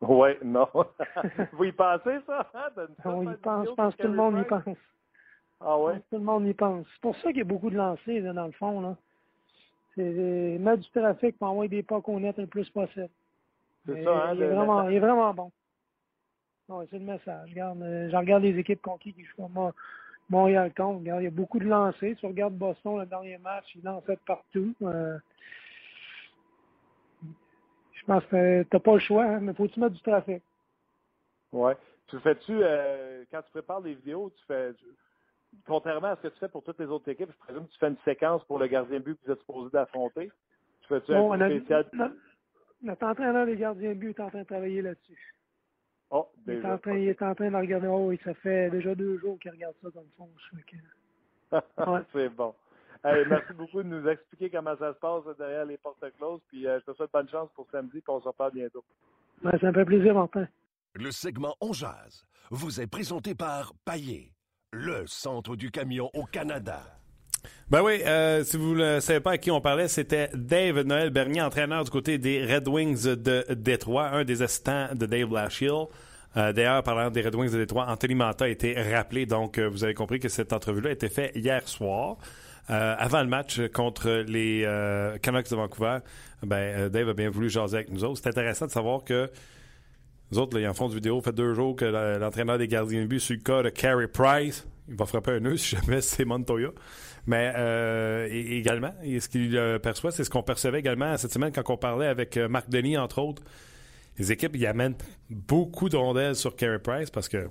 [0.00, 0.68] Oui, non.
[1.52, 2.48] Vous y pensez, ça?
[2.54, 2.86] Hein?
[3.04, 3.68] on y pense.
[3.68, 4.78] Je pense que tout le monde y pense.
[5.60, 5.94] Ah ouais?
[6.10, 6.86] Tout le monde y pense.
[6.92, 8.80] C'est pour ça qu'il y a beaucoup de lancers, là, dans le fond.
[8.80, 8.96] là.
[9.96, 13.08] C'est mettre du trafic pour envoyer des pas qu'on net le plus possible.
[13.84, 14.34] C'est ça, hein?
[14.34, 15.50] Il est, vraiment, il est vraiment bon.
[16.90, 17.50] C'est le message.
[17.50, 19.72] Regarde, euh, je regarde les équipes conquis qui jouent moi,
[20.28, 21.00] Montréal contre.
[21.00, 22.14] Regarde, il y a beaucoup de lancers.
[22.16, 24.74] Tu regardes Boston, le dernier match, ils lançaient partout.
[24.82, 25.18] Euh,
[27.92, 30.42] je pense que t'as pas le choix, hein, mais faut-tu mettre du trafic?
[31.52, 31.74] Ouais.
[32.08, 34.72] Tu fais-tu, euh, quand tu prépares les vidéos, tu fais,
[35.66, 37.78] contrairement à ce que tu fais pour toutes les autres équipes, je présume que tu
[37.78, 40.30] fais une séquence pour le gardien but que vous êtes supposé d'affronter.
[40.82, 41.86] Tu fais-tu Bon, un spécial?
[42.82, 45.34] notre, entraîneur des gardiens de but est en train de travailler là-dessus.
[46.10, 47.86] Oh, Il est, en train, il est en train de regarder.
[47.86, 50.28] Oh, oui, ça fait déjà deux jours qu'il regarde ça fond.
[50.50, 51.56] Fais que-
[51.90, 52.00] Ouais.
[52.12, 52.54] C'est bon.
[53.04, 56.40] Hey, merci beaucoup de nous expliquer comment ça se passe derrière les portes closes.
[56.48, 58.84] Puis euh, je te souhaite bonne chance pour samedi, puis on se reparle bientôt.
[59.44, 60.48] Ouais, ça me fait plaisir, Martin.
[60.94, 64.32] Le segment On Jazz vous est présenté par Paillé,
[64.72, 66.97] le centre du camion au Canada.
[67.70, 71.10] Ben oui, euh, si vous ne savez pas à qui on parlait, c'était Dave Noël
[71.10, 75.84] Bernier, entraîneur du côté des Red Wings de Détroit, un des assistants de Dave Lashill.
[76.36, 79.68] Euh, D'ailleurs, parlant des Red Wings de Détroit, Anthony Manta a été rappelé, donc euh,
[79.68, 82.16] vous avez compris que cette entrevue-là a été faite hier soir.
[82.70, 84.62] Avant le match contre les
[85.22, 86.00] Canucks de Vancouver,
[86.42, 88.20] ben, Dave a bien voulu jaser avec nous autres.
[88.22, 89.30] C'est intéressant de savoir que
[90.30, 91.20] nous autres, là, en font du vidéo.
[91.22, 94.66] Fait deux jours que l'entraîneur des gardiens de but sur le cas de Carey Price.
[94.88, 96.70] Il va frapper un nœud si jamais c'est Montoya.
[97.28, 101.52] Mais euh, également, et ce qu'il euh, perçoit, c'est ce qu'on percevait également cette semaine
[101.52, 103.42] quand on parlait avec euh, Marc Denis, entre autres.
[104.16, 104.96] Les équipes, ils amènent
[105.28, 107.50] beaucoup de rondelles sur Carey Price parce que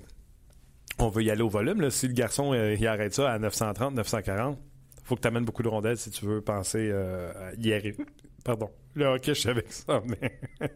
[0.98, 1.90] on veut y aller au volume.
[1.90, 4.58] Si le garçon il arrête ça à 930, 940,
[5.04, 8.04] faut que tu amènes beaucoup de rondelles si tu veux penser euh, y arriver.
[8.44, 8.70] Pardon.
[8.94, 10.40] Le hockey, je savais ça, mais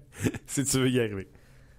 [0.47, 1.27] si tu veux y arriver.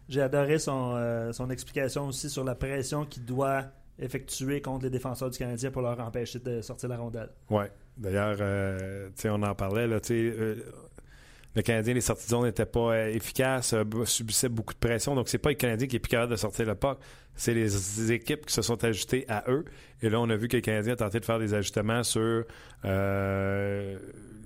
[0.09, 5.29] J'ai adoré son, son explication aussi sur la pression qu'il doit effectuer contre les défenseurs
[5.29, 7.29] du Canadien pour leur empêcher de sortir la rondelle.
[7.49, 7.65] Oui.
[7.97, 9.87] D'ailleurs, euh, on en parlait.
[9.87, 10.55] Là, euh,
[11.55, 13.75] le Canadien, les sorties de zone n'étaient pas euh, efficaces,
[14.05, 15.13] subissaient beaucoup de pression.
[15.15, 16.97] Donc, c'est pas le Canadien qui est plus capable de sortir le puck.
[17.35, 19.65] C'est les équipes qui se sont ajustées à eux.
[20.01, 22.45] Et là, on a vu que le Canadien a tenté de faire des ajustements sur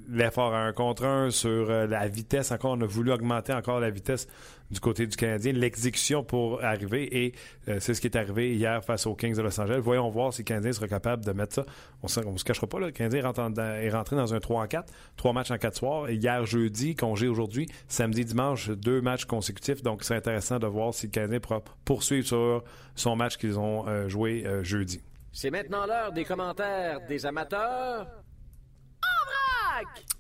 [0.08, 2.51] l'effort à un contre un, sur euh, la vitesse.
[2.51, 4.28] Encore, on a voulu augmenter encore la vitesse
[4.72, 7.26] du côté du Canadien, l'exécution pour arriver.
[7.26, 7.34] Et
[7.68, 9.80] euh, c'est ce qui est arrivé hier face aux Kings de Los Angeles.
[9.80, 11.66] Voyons voir si le Canadien sera capable de mettre ça.
[12.03, 14.93] On ne se cachera pas, là, le Canadien est rentré dans un 3 en 4,
[15.16, 16.10] trois matchs en 4 soirs.
[16.10, 19.84] Et hier, jeudi, congé aujourd'hui, samedi, dimanche, deux matchs consécutifs.
[19.84, 22.64] Donc, c'est intéressant de voir si le Canadien pourra poursuivre sur
[22.95, 25.01] son match qu'ils ont euh, joué jeudi.
[25.32, 28.08] C'est maintenant l'heure des commentaires des amateurs.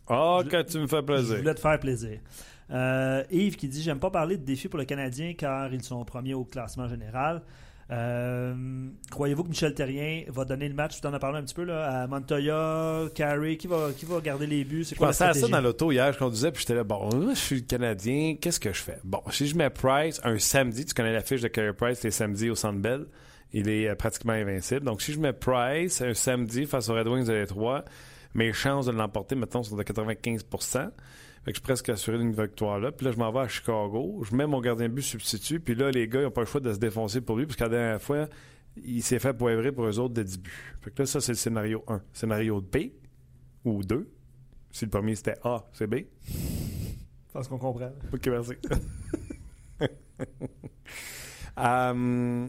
[0.09, 1.37] Oh, que tu me fais Je plaisir.
[1.37, 2.19] voulais te faire plaisir.
[2.71, 6.03] Euh, Yves qui dit J'aime pas parler de défis pour le Canadien car ils sont
[6.05, 7.41] premiers au classement général.
[7.89, 8.53] Euh,
[9.09, 10.99] Croyez-vous que Michel Terrien va donner le match?
[10.99, 13.55] Tu en as parlé un petit peu là, à Montoya, Carey.
[13.55, 14.83] Qui va, qui va garder les buts?
[14.83, 16.83] C'est Je quoi la pensais à ça dans l'auto hier, je conduisais, puis j'étais là,
[16.83, 18.97] bon, moi, je suis le Canadien, qu'est-ce que je fais?
[19.05, 22.11] Bon, si je mets Price un samedi, tu connais la fiche de Carey Price, les
[22.11, 23.05] samedis au Centre Bell,
[23.53, 24.81] il est euh, pratiquement invincible.
[24.81, 27.85] Donc, si je mets Price un samedi face aux Red Wings de Détroit,
[28.37, 30.91] mes chances de l'emporter, maintenant, sont de 95%
[31.47, 32.91] fait que je suis presque assuré d'une victoire là.
[32.91, 34.21] Puis là, je m'en vais à Chicago.
[34.29, 35.61] Je mets mon gardien de but substitut.
[35.61, 37.45] Puis là, les gars, ils n'ont pas le choix de se défoncer pour lui.
[37.45, 38.27] Parce que la dernière fois,
[38.75, 40.75] il s'est fait poivrer pour eux autres de 10 buts.
[40.81, 42.01] Fait que là, ça, c'est le scénario 1.
[42.11, 42.77] Scénario B
[43.63, 44.11] ou 2.
[44.71, 45.99] Si le premier c'était A, c'est B.
[46.25, 47.91] Je pense qu'on comprend.
[48.13, 48.53] Ok, merci.
[51.59, 52.45] Euh,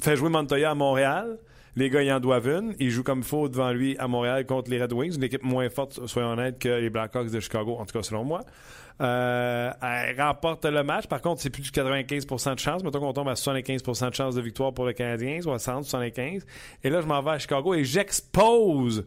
[0.00, 1.38] fait jouer Montoya à Montréal.
[1.74, 2.74] Les gars, ils en doivent une.
[2.78, 5.42] Ils jouent comme il faut devant lui à Montréal contre les Red Wings, une équipe
[5.42, 8.42] moins forte, soyons honnêtes, que les Blackhawks de Chicago, en tout cas selon moi.
[9.00, 11.06] Euh, elle remporte le match.
[11.06, 12.84] Par contre, c'est plus du 95% de chance.
[12.84, 16.44] Mettons qu'on tombe à 75% de chance de victoire pour le Canadien, 60, 75.
[16.84, 19.06] Et là, je m'en vais à Chicago et j'expose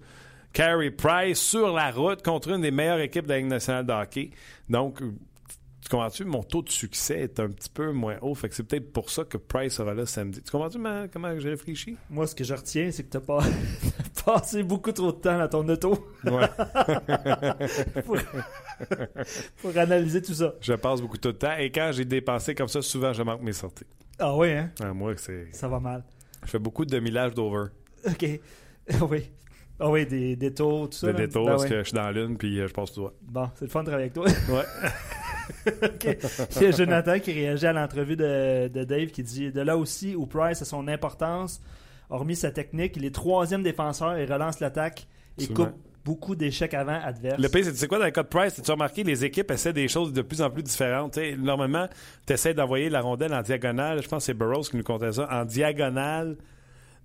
[0.52, 3.94] Carey Price sur la route contre une des meilleures équipes de la Ligue nationale de
[3.94, 4.32] hockey.
[4.70, 5.02] Donc,
[5.86, 6.26] tu comprends-tu?
[6.26, 8.34] Mon taux de succès est un petit peu moins haut.
[8.34, 10.42] Fait que c'est peut-être pour ça que Price sera là samedi.
[10.42, 11.96] Tu comprends-tu ma- comment j'ai réfléchi?
[12.10, 13.40] Moi, ce que je retiens, c'est que tu as pas...
[14.26, 16.48] passé beaucoup trop de temps dans ton auto Ouais.
[18.06, 18.18] pour...
[19.62, 20.56] pour analyser tout ça.
[20.60, 21.56] je passe beaucoup de temps.
[21.60, 23.86] Et quand j'ai dépensé comme ça, souvent, je manque mes sorties.
[24.18, 24.72] Ah oui, hein?
[24.82, 25.50] Ah, moi, c'est...
[25.54, 26.04] Ça va mal.
[26.44, 27.70] je fais beaucoup de millage d'over.
[28.08, 28.26] OK.
[29.12, 29.30] oui.
[29.80, 31.08] Ah oui, des détours, tout ça.
[31.08, 31.28] De là?
[31.28, 31.70] détours, Ben parce ouais.
[31.70, 33.14] que je suis dans l'une, puis euh, je passe tout droit.
[33.22, 34.26] Bon, c'est le fun de travailler avec toi.
[34.56, 34.64] Ouais.
[35.68, 36.18] OK.
[36.58, 39.78] Il y a Jonathan qui réagit à l'entrevue de, de Dave qui dit De là
[39.78, 41.62] aussi où Price a son importance,
[42.10, 45.74] hormis sa technique, il est troisième défenseur et relance l'attaque et coupe
[46.06, 47.42] beaucoup d'échecs avant adverses.
[47.42, 49.26] Le pire, c'est tu sais quoi, dans le cas de Price, tu as remarqué, les
[49.26, 51.18] équipes essaient des choses de plus en plus différentes?
[51.40, 51.88] Normalement,
[52.28, 54.04] tu essaies d'envoyer la rondelle en diagonale.
[54.04, 55.28] Je pense que c'est Burroughs qui nous comptait ça.
[55.32, 56.38] En diagonale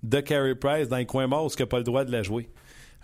[0.03, 2.23] de Carey Price dans les coins morts où il n'a pas le droit de la
[2.23, 2.51] jouer?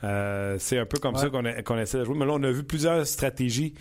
[0.05, 1.21] Euh, c'est un peu comme Ouais.
[1.23, 2.17] ça qu'on a- qu'on essaie de jouer.
[2.19, 3.75] Mais là, on a vu plusieurs stratégies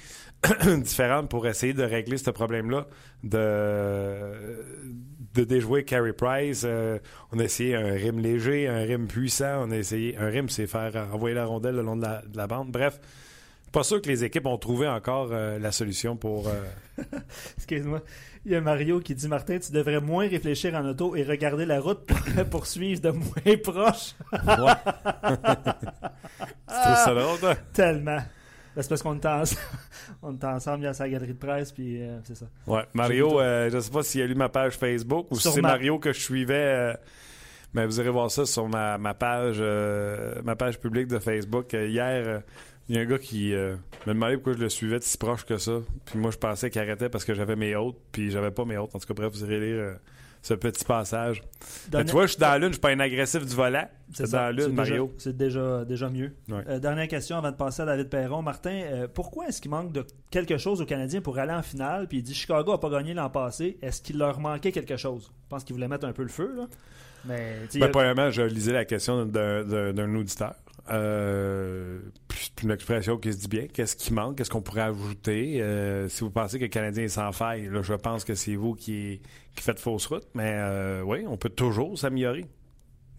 [0.78, 2.88] différentes pour essayer de régler ce problème-là,
[3.24, 4.64] de,
[5.34, 6.64] de déjouer Carey Price.
[6.66, 7.00] Euh,
[7.32, 9.66] on a essayé un rime léger, un rime puissant.
[9.68, 12.38] On a essayé un rime, c'est faire envoyer la rondelle le long de la, de
[12.38, 12.72] la bande.
[12.72, 13.00] Bref,
[13.72, 16.50] pas sûr que les équipes ont trouvé encore euh, la solution pour.
[17.58, 18.02] Excuse-moi.
[18.46, 21.66] Il y a Mario qui dit Martin, tu devrais moins réfléchir en auto et regarder
[21.66, 24.14] la route pour, pour suivre de moins proche.
[24.32, 24.74] Ouais.
[26.68, 27.56] trouves ça drôle, toi?
[27.74, 28.18] Tellement.
[28.76, 32.46] Ben, c'est parce qu'on est, ensemble, à sa galerie de presse, puis euh, c'est ça.
[32.68, 32.84] Ouais.
[32.94, 35.70] Mario, euh, je sais pas s'il a lu ma page Facebook ou si c'est ma-
[35.70, 36.54] Mario que je suivais.
[36.54, 36.94] euh,
[37.74, 41.74] mais vous irez voir ça sur ma, ma page euh, ma page publique de Facebook.
[41.74, 42.42] Hier,
[42.90, 43.76] il y a un gars qui euh,
[44.06, 45.80] me demandait pourquoi je le suivais de si proche que ça.
[46.06, 48.78] Puis moi, je pensais qu'il arrêtait parce que j'avais mes hôtes, puis j'avais pas mes
[48.78, 48.96] hôtes.
[48.96, 49.94] En tout cas, bref, vous irez lire euh,
[50.44, 51.42] ce petit passage.
[51.92, 53.88] Mais tu vois, je suis dans la lune, je suis pas un agressif du volant.
[54.14, 55.12] C'est dans la lune, Mario.
[55.18, 56.36] C'est déjà, déjà mieux.
[56.48, 56.62] Ouais.
[56.68, 58.44] Euh, dernière question avant de passer à David Perron.
[58.44, 62.08] Martin, pourquoi est-ce qu'il manque de quelque chose aux Canadiens pour aller en finale?
[62.08, 63.80] Puis il dit Chicago n'a pas gagné l'an passé.
[63.82, 65.32] Est-ce qu'il leur manquait quelque chose?
[65.46, 66.54] Je pense qu'il voulait mettre un peu le feu.
[66.56, 66.68] Là.
[67.28, 70.54] Mais Ben, a- premièrement, je lisais la question d'un auditeur.
[70.90, 72.00] Euh,
[72.34, 73.68] c'est une expression qui se dit bien.
[73.68, 74.38] Qu'est-ce qui manque?
[74.38, 75.62] Qu'est-ce qu'on pourrait ajouter?
[75.62, 78.56] Euh, si vous pensez que le Canadien est sans faille, là, je pense que c'est
[78.56, 79.22] vous qui,
[79.56, 80.28] qui faites fausse route.
[80.36, 82.46] Mais euh, oui, on peut toujours s'améliorer.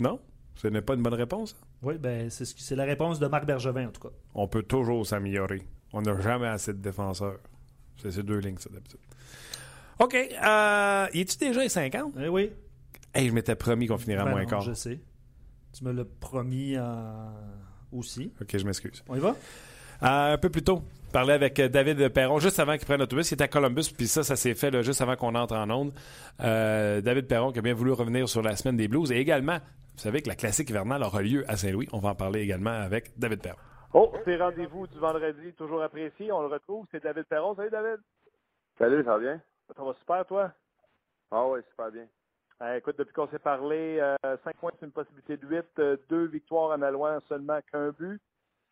[0.00, 0.20] Non?
[0.54, 1.56] Ce n'est pas une bonne réponse?
[1.82, 4.14] Oui, ben, c'est ce qui- c'est la réponse de Marc Bergevin, en tout cas.
[4.34, 5.62] On peut toujours s'améliorer.
[5.92, 7.38] On n'a jamais assez de défenseurs.
[8.00, 9.00] C'est ces deux lignes, ça, d'habitude.
[9.98, 10.14] OK.
[10.14, 12.14] Euh, y est-tu déjà les 50?
[12.20, 12.50] Eh oui.
[13.14, 14.60] Hey, je m'étais promis qu'on finirait à Ben moins non, quart.
[14.62, 14.98] Je sais.
[15.76, 17.32] Tu me l'as promis en-
[17.92, 18.32] aussi.
[18.40, 19.02] OK, je m'excuse.
[19.08, 19.34] On y va?
[20.02, 23.30] Euh, un peu plus tôt, parler avec euh, David Perron, juste avant qu'il prenne l'autobus.
[23.30, 25.68] Il était à Columbus, puis ça, ça s'est fait là, juste avant qu'on entre en
[25.70, 25.92] onde.
[26.40, 29.10] Euh, David Perron qui a bien voulu revenir sur la semaine des Blues.
[29.12, 31.88] Et également, vous savez que la classique hivernale aura lieu à Saint-Louis.
[31.92, 33.58] On va en parler également avec David Perron.
[33.94, 36.30] Oh, c'est rendez-vous du vendredi, toujours apprécié.
[36.32, 36.86] On le retrouve.
[36.90, 37.54] C'est David Perron.
[37.54, 38.00] Salut, David.
[38.78, 39.40] Salut, ça va bien?
[39.74, 40.52] Ça va super, toi?
[41.30, 42.06] Ah oui, super bien.
[42.62, 44.00] Euh, écoute, depuis qu'on s'est parlé,
[44.44, 48.20] 5 points, c'est une possibilité de 8, deux victoires en allant seulement qu'un but.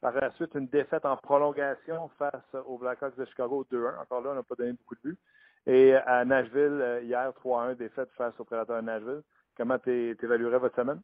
[0.01, 4.01] Par la suite, une défaite en prolongation face aux Blackhawks de Chicago 2-1.
[4.01, 5.19] Encore là, on n'a pas donné beaucoup de buts.
[5.67, 9.23] Et à Nashville, euh, hier, 3-1, défaite face aux Prédateurs de Nashville.
[9.57, 11.01] Comment tu évaluerais votre semaine?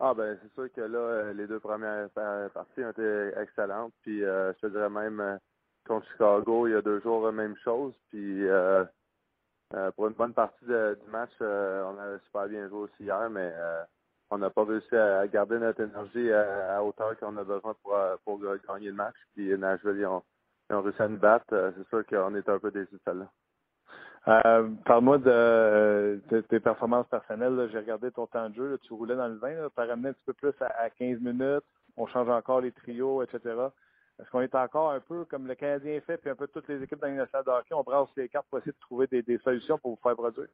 [0.00, 3.92] Ah ben c'est sûr que là, euh, les deux premières pa- parties ont été excellentes.
[4.02, 5.36] Puis euh, je te dirais même euh,
[5.86, 7.94] contre Chicago, il y a deux jours, même chose.
[8.08, 8.48] Puis
[9.74, 13.28] euh, pour une bonne partie du match, euh, on a super bien joué aussi hier,
[13.28, 13.82] mais euh,
[14.30, 18.40] on n'a pas réussi à, garder notre énergie à, hauteur qu'on a besoin pour, pour
[18.40, 19.16] gagner le match.
[19.34, 20.22] Puis Nashville, ils ont,
[20.70, 21.46] réussi à nous battre.
[21.76, 23.28] C'est sûr qu'on est un peu déçus celle-là.
[24.26, 27.54] Euh, Parle-moi de, tes performances personnelles.
[27.54, 27.68] là.
[27.68, 28.70] J'ai regardé ton temps de jeu.
[28.70, 28.78] là.
[28.78, 29.68] Tu roulais dans le 20.
[29.74, 31.64] Tu as ramené un petit peu plus à, à 15 minutes.
[31.96, 33.54] On change encore les trios, etc.
[34.20, 36.82] Est-ce qu'on est encore un peu comme le Canadien fait, puis un peu toutes les
[36.82, 39.92] équipes dans de hockey, on brasse les cartes pour essayer de trouver des, solutions pour
[39.92, 40.48] vous faire produire?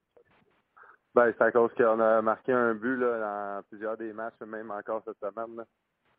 [1.15, 4.71] Ben, c'est à cause qu'on a marqué un but là, dans plusieurs des matchs, même
[4.71, 5.57] encore cette semaine.
[5.57, 5.65] Là.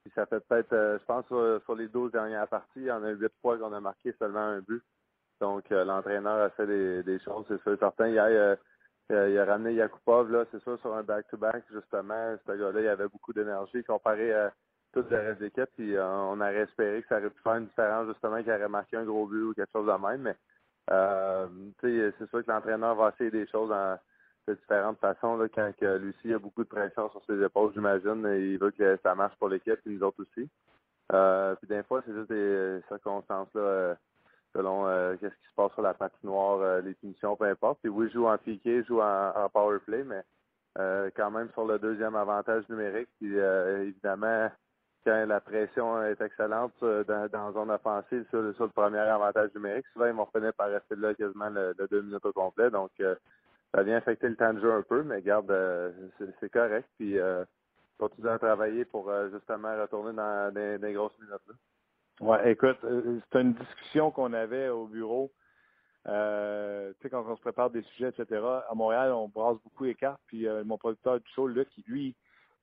[0.04, 2.92] Puis ça fait peut-être, euh, je pense, sur, sur les 12 dernières parties, il y
[2.92, 4.84] en a huit fois qu'on a marqué seulement un but.
[5.40, 7.80] Donc, euh, l'entraîneur a fait des, choses, c'est.
[7.80, 8.58] Certain, hier,
[9.12, 12.36] euh, il a ramené Yakupov, là, c'est sûr, sur un back-to-back, justement.
[12.46, 14.54] Ce gars-là, il avait beaucoup d'énergie comparé à
[14.94, 15.70] tout le reste de l'équipe.
[15.76, 18.68] Puis, euh, on aurait espéré que ça aurait pu faire une différence, justement, qu'il aurait
[18.70, 20.22] marqué un gros but ou quelque chose de même.
[20.22, 20.36] Mais,
[20.92, 21.48] euh,
[21.82, 23.98] c'est sûr que l'entraîneur va essayer des choses en
[24.48, 25.38] de différentes façons.
[25.38, 28.98] Là, quand que aussi a beaucoup de pression sur ses épaules, j'imagine, il veut que
[29.04, 30.50] ça marche pour l'équipe et nous autres aussi.
[31.14, 33.96] Euh, puis des fois, c'est juste des circonstances là, euh,
[34.56, 37.80] selon euh, qu'est-ce qui se passe sur la patinoire, les punitions, peu importe.
[37.82, 40.24] Puis oui, joue en piqué, joue en, en power play, mais
[40.78, 43.10] euh, quand même sur le deuxième avantage numérique.
[43.20, 44.50] Puis euh, évidemment,
[45.04, 49.50] quand la pression est excellente euh, dans, dans zone offensive sur, sur le premier avantage
[49.56, 52.70] numérique, souvent ils vont finir par rester là quasiment le, deux minutes au complet.
[52.70, 53.16] Donc euh,
[53.74, 55.92] ça vient affecter le temps de jeu un peu, mais garde, euh,
[56.40, 56.88] c'est correct.
[56.98, 57.44] Puis euh,
[58.00, 61.42] à travailler pour justement retourner dans des, grosses minutes.
[61.48, 61.54] Là.
[62.20, 65.32] Ouais, écoute, c'est une discussion qu'on avait au bureau.
[66.08, 68.42] Euh, tu sais, quand on se prépare des sujets, etc.
[68.68, 70.20] À Montréal, on brasse beaucoup les cartes.
[70.26, 72.16] Puis mon producteur du show, Luc, lui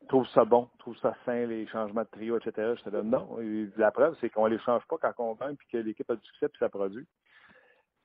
[0.07, 2.75] trouve ça bon, trouve ça sain, les changements de trio, etc.
[2.79, 3.39] Je te donne non.
[3.77, 6.25] La preuve, c'est qu'on les change pas quand on gagne, puis que l'équipe a du
[6.25, 7.07] succès, puis ça produit.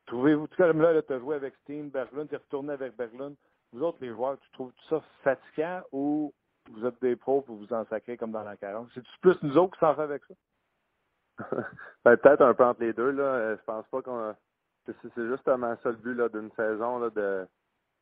[0.05, 2.95] Trouvez-vous, tout comme là, là tu as joué avec Steen, Berglund, tu es retourné avec
[2.97, 3.35] Berglund.
[3.71, 6.33] Vous autres, les joueurs, tu trouves ça fatigant ou
[6.71, 8.89] vous êtes des pros pour vous en sacrer comme dans la 40?
[8.93, 10.33] C'est-tu plus nous autres qui s'en fait avec ça?
[12.05, 13.11] ben, peut-être un peu entre les deux.
[13.11, 13.23] Là.
[13.23, 14.35] Euh, Je pense pas qu'on a...
[14.85, 16.99] C'est c'est justement ça le but d'une saison.
[16.99, 17.47] Là, de...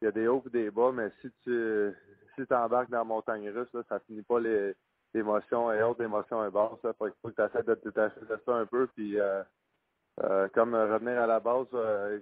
[0.02, 1.94] Il y a des hauts et des bas, mais si tu
[2.36, 4.76] si embarques dans la montagne russe, là, ça finit pas les
[5.14, 6.82] émotions et autres émotions et basses.
[6.84, 6.94] Là.
[6.98, 8.88] Faut, faut que tu essaies de te détacher de ça un peu.
[8.88, 9.44] Puis euh,
[10.24, 12.20] euh, comme revenir à la base, euh,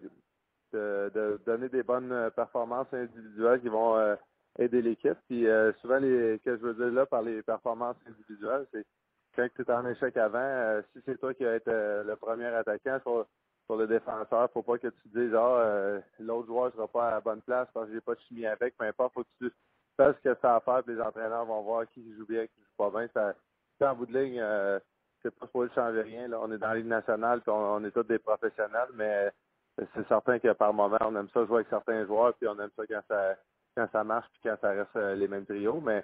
[0.73, 4.17] de, donner des bonnes performances individuelles qui vont
[4.59, 5.17] aider l'équipe.
[5.27, 5.47] Puis
[5.81, 8.85] souvent, les, que je veux dire là par les performances individuelles, c'est
[9.35, 12.99] quand tu es en échec avant, si c'est toi qui vas être le premier attaquant
[13.01, 13.25] sur,
[13.65, 17.21] sur le défenseur, faut pas que tu dises Ah, l'autre joueur sera pas à la
[17.21, 19.51] bonne place parce que j'ai pas de chimie avec, peu importe, faut que tu
[19.99, 22.77] fasses ce que ça à faire, les entraîneurs vont voir qui joue bien, qui joue
[22.77, 23.07] pas bien.
[23.13, 24.41] Ça, en bout de ligne,
[25.21, 26.27] c'est pas pour changer rien.
[26.27, 26.39] Là.
[26.41, 29.31] On est dans la Ligue nationale, puis on, est tous des professionnels, mais
[29.77, 32.71] c'est certain que par moment, on aime ça jouer avec certains joueurs, puis on aime
[32.75, 33.35] ça quand ça
[33.75, 35.79] quand ça marche, puis quand ça reste euh, les mêmes trios.
[35.79, 36.03] Mais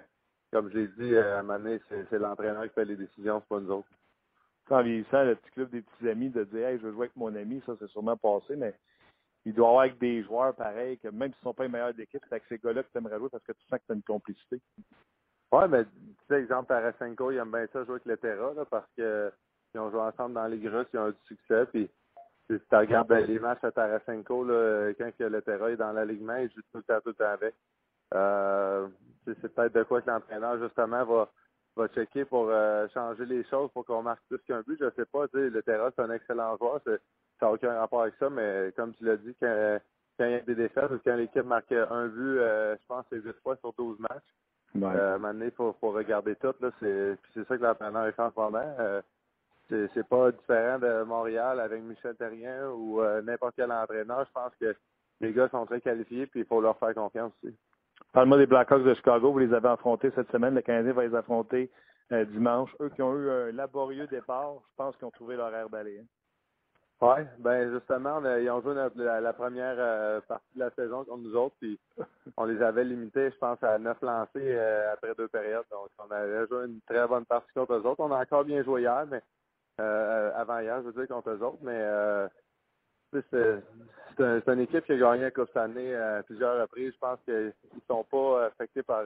[0.52, 3.40] comme je l'ai dit, euh, à un moment donné, c'est l'entraîneur qui fait les décisions,
[3.40, 3.88] c'est pas nous autres.
[4.68, 7.16] Quand vieillissant, le petit club des petits amis de dire Hey, je veux jouer avec
[7.16, 8.74] mon ami, ça c'est sûrement passé, mais
[9.46, 11.68] il doit y avoir avec des joueurs pareils, que même s'ils ne sont pas les
[11.68, 13.86] meilleurs d'équipe, c'est avec ces gars-là que tu aimerais jouer parce que tu sens que
[13.86, 14.60] tu as une complicité.
[15.52, 15.90] Oui, mais tu
[16.28, 19.32] sais, exemple, Tarasenko, il aime bien ça jouer avec le Terra, là, parce que
[19.72, 21.64] ils ont joué ensemble dans les Russes, ils ont eu du succès.
[21.66, 21.88] Puis,
[22.50, 26.50] si tu regardes les matchs à Tarasenko, là, quand le Terra est dans l'alignement, il
[26.50, 27.54] joue tout le temps, tout le temps avec.
[28.14, 28.88] Euh,
[29.26, 33.84] c'est peut-être de quoi que l'entraîneur, justement, va, checker pour euh, changer les choses pour
[33.84, 34.78] qu'on marque plus qu'un but.
[34.80, 36.80] Je sais pas, le Terra, c'est un excellent joueur.
[37.38, 39.78] Ça n'a aucun rapport avec ça, mais comme tu l'as dit, quand,
[40.18, 43.20] quand il y a des défaites quand l'équipe marque un but, euh, je pense c'est
[43.20, 44.32] 8 fois sur 12 matchs.
[44.80, 44.92] Ouais.
[44.94, 46.54] Euh, maintenant, il faut, regarder tout.
[46.60, 46.70] Là.
[46.80, 48.74] C'est, c'est ça que l'entraîneur fait en ce moment.
[48.78, 49.00] Euh,
[49.68, 54.24] c'est, c'est pas différent de Montréal avec Michel Terrien ou euh, n'importe quel entraîneur.
[54.26, 54.76] Je pense que
[55.20, 57.54] les gars sont très qualifiés puis il faut leur faire confiance aussi.
[58.12, 59.32] Parle-moi des Blackhawks de Chicago.
[59.32, 60.54] Vous les avez affrontés cette semaine.
[60.54, 61.70] Le Canadien va les affronter
[62.10, 62.70] dimanche.
[62.80, 65.98] Eux qui ont eu un laborieux départ, je pense qu'ils ont trouvé l'horaire d'aller.
[66.00, 66.06] Hein.
[67.02, 71.36] Oui, ben justement, ils ont joué la, première euh, partie de la saison contre nous
[71.36, 71.78] autres, puis
[72.38, 75.66] on les avait limités, je pense, à neuf lancés euh, après deux périodes.
[75.70, 78.00] Donc, on avait joué une très bonne partie contre eux autres.
[78.00, 79.20] On a encore bien joué hier, mais
[79.78, 81.84] euh, avant hier, je veux dire, contre eux autres, mais
[83.12, 83.62] c'est
[84.16, 86.94] c'est une équipe qui a gagné la Coupe cette année à plusieurs reprises.
[86.94, 87.52] Je pense qu'ils
[87.86, 89.04] sont pas affectés par,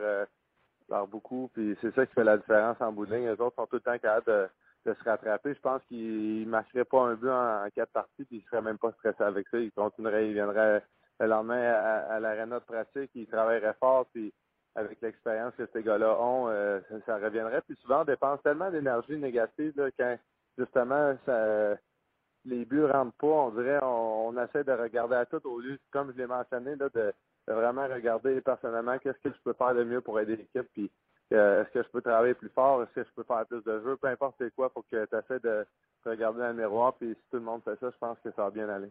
[0.88, 3.26] par beaucoup, puis c'est ça qui fait la différence en bout de ligne.
[3.26, 4.49] Eux autres sont tout le temps capables de
[4.86, 5.54] de se rattraper.
[5.54, 8.78] Je pense qu'il ne marcherait pas un but en, quatre parties, puis il serait même
[8.78, 9.58] pas stressé avec ça.
[9.58, 10.82] Il continuerait, il viendrait
[11.18, 14.32] le lendemain à, à l'aréna de pratique, il travaillerait fort, puis
[14.74, 17.60] avec l'expérience que ces gars-là ont, euh, ça, reviendrait.
[17.62, 20.16] Puis souvent, on dépense tellement d'énergie négative là, quand
[20.56, 21.76] justement ça,
[22.44, 23.26] les buts rentrent pas.
[23.26, 26.88] On dirait on, essaie de regarder à tout au lieu, comme je l'ai mentionné, là,
[26.94, 27.12] de,
[27.48, 30.68] de, vraiment regarder personnellement qu'est-ce que je peux faire de mieux pour aider l'équipe.
[30.72, 30.90] Puis
[31.30, 32.82] est-ce que je peux travailler plus fort?
[32.82, 33.96] Est-ce que je peux faire plus de jeux?
[33.96, 35.64] Peu importe c'est quoi, faut que tu essaies de
[36.04, 36.94] regarder dans le miroir.
[36.94, 38.90] Puis si tout le monde fait ça, je pense que ça va bien aller.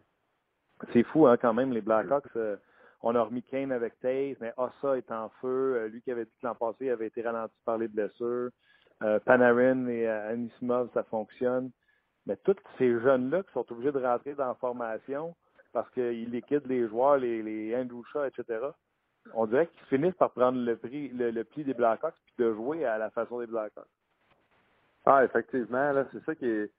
[0.92, 2.24] C'est fou, hein, quand même, les Blackhawks.
[2.36, 2.56] Euh,
[3.02, 5.76] on a remis Kane avec Taze, mais Ossa est en feu.
[5.76, 8.50] Euh, lui qui avait dit que l'an passé, il avait été ralenti par les blessures.
[9.02, 11.70] Euh, Panarin et Anismov, ça fonctionne.
[12.26, 15.34] Mais tous ces jeunes-là qui sont obligés de rentrer dans la formation
[15.72, 18.70] parce qu'ils liquident les joueurs, les, les etc
[19.34, 22.84] on dirait qu'ils finissent par prendre le prix, le, pli des Blackhawks puis de jouer
[22.84, 23.86] à la façon des Blackhawks.
[25.06, 26.70] Ah, effectivement, là, c'est ça qui est,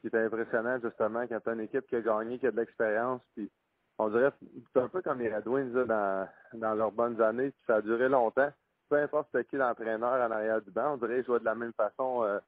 [0.00, 2.56] qui est impressionnant, justement, quand tu as une équipe qui a gagné, qui a de
[2.56, 3.50] l'expérience, puis
[3.98, 4.32] on dirait
[4.72, 7.82] c'est un peu comme les Red Wings dans, dans leurs bonnes années, puis ça a
[7.82, 8.50] duré longtemps.
[8.88, 11.72] Peu importe qui l'entraîneur en arrière du banc, on dirait qu'ils jouaient de la même
[11.74, 12.24] façon.
[12.24, 12.38] Euh,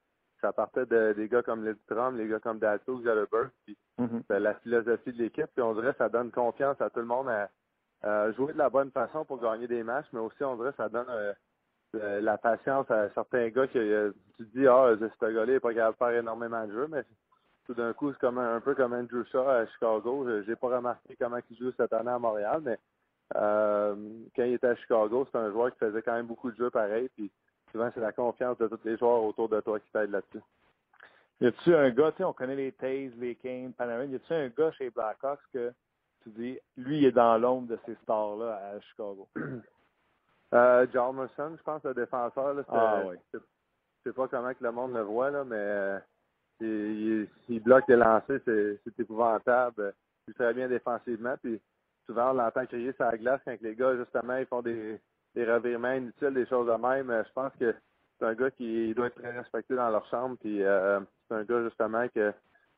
[0.41, 4.37] ça partait de, des gars comme Lidstrom, les gars comme Dato, Zellberg, puis mm-hmm.
[4.39, 7.29] la philosophie de l'équipe, puis on dirait que ça donne confiance à tout le monde
[7.29, 7.49] à,
[8.05, 10.89] euh, jouer de la bonne façon pour gagner des matchs, mais aussi, on dirait ça
[10.89, 15.53] donne euh, la patience à certains gars que euh, tu te dis, ah, ce gars-là
[15.53, 17.03] n'est pas capable de faire énormément de jeux, mais
[17.65, 20.27] tout d'un coup, c'est comme un, peu comme Andrew Shaw à Chicago.
[20.45, 22.77] J'ai pas remarqué comment il joue cette année à Montréal, mais
[23.33, 26.69] quand il était à Chicago, c'est un joueur qui faisait quand même beaucoup de jeux
[26.69, 27.31] pareil, puis
[27.71, 30.43] souvent, c'est la confiance de tous les joueurs autour de toi qui t'aide là-dessus.
[31.39, 34.33] Y a-tu un gars, tu sais, on connaît les Taze, les Kane, Panarin, y a-tu
[34.33, 35.73] un gars chez Blackhawks que
[36.23, 39.27] tu dis, lui, il est dans l'ombre de ces stars-là à Chicago?
[40.53, 42.53] Euh, John Morrison, je pense, le défenseur.
[42.53, 43.15] Là, ah, oui.
[43.33, 43.39] Je
[44.05, 45.99] sais pas comment que le monde le voit, là, mais euh,
[46.59, 49.95] il, il, bloque des lancers, c'est épouvantable.
[50.27, 51.35] Il très bien défensivement.
[51.41, 51.59] Puis
[52.05, 55.01] souvent, on l'entend crier sur la glace quand les gars, justement, ils font des,
[55.33, 57.23] des revirements inutiles, des choses de même.
[57.25, 57.73] Je pense que
[58.19, 60.37] c'est un gars qui doit être très respecté dans leur chambre.
[60.39, 62.31] Puis euh, c'est un gars, justement, que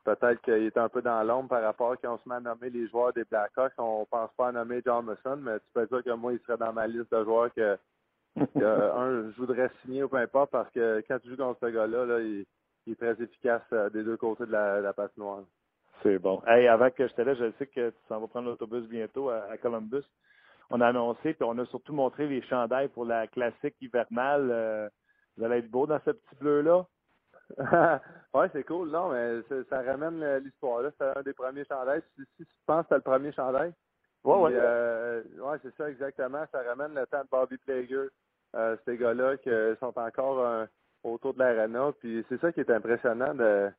[0.06, 2.40] peut-être qu'il est un peu dans l'ombre par rapport à quand on se met à
[2.40, 3.74] nommer les joueurs des Blackhawks.
[3.78, 6.58] On pense pas à nommer John Musson, mais tu peux dire que moi, il serait
[6.58, 7.78] dans ma liste de joueurs que,
[8.38, 12.06] un, je voudrais signer ou peu importe parce que quand tu joues contre ce gars-là,
[12.06, 12.46] là, il,
[12.88, 15.42] est très efficace euh, des deux côtés de la, la noire.
[16.04, 16.42] C'est bon.
[16.46, 19.30] Hey, avant que je te laisse, je sais que tu s'en vas prendre l'autobus bientôt
[19.30, 20.04] à, Columbus.
[20.70, 24.50] On a annoncé, puis on a surtout montré les chandails pour la classique hivernale.
[24.52, 24.90] Euh,
[25.38, 26.86] vous allez être beau dans ce petit bleu-là.
[28.34, 28.90] ouais, c'est cool.
[28.90, 30.82] Non, mais ça ramène l'histoire.
[30.82, 30.90] là.
[30.98, 32.02] C'est un des premiers chandails.
[32.16, 33.74] Si, tu penses que c'est le premier chandail.
[34.24, 34.52] Ouais, ouais.
[34.54, 36.44] Euh, ouais, c'est ça exactement.
[36.52, 38.08] Ça ramène le temps de Bobby Plager.
[38.56, 40.68] Euh, ces gars-là qui sont encore
[41.04, 41.92] autour de l'arena.
[42.00, 43.70] Puis c'est ça qui est impressionnant de,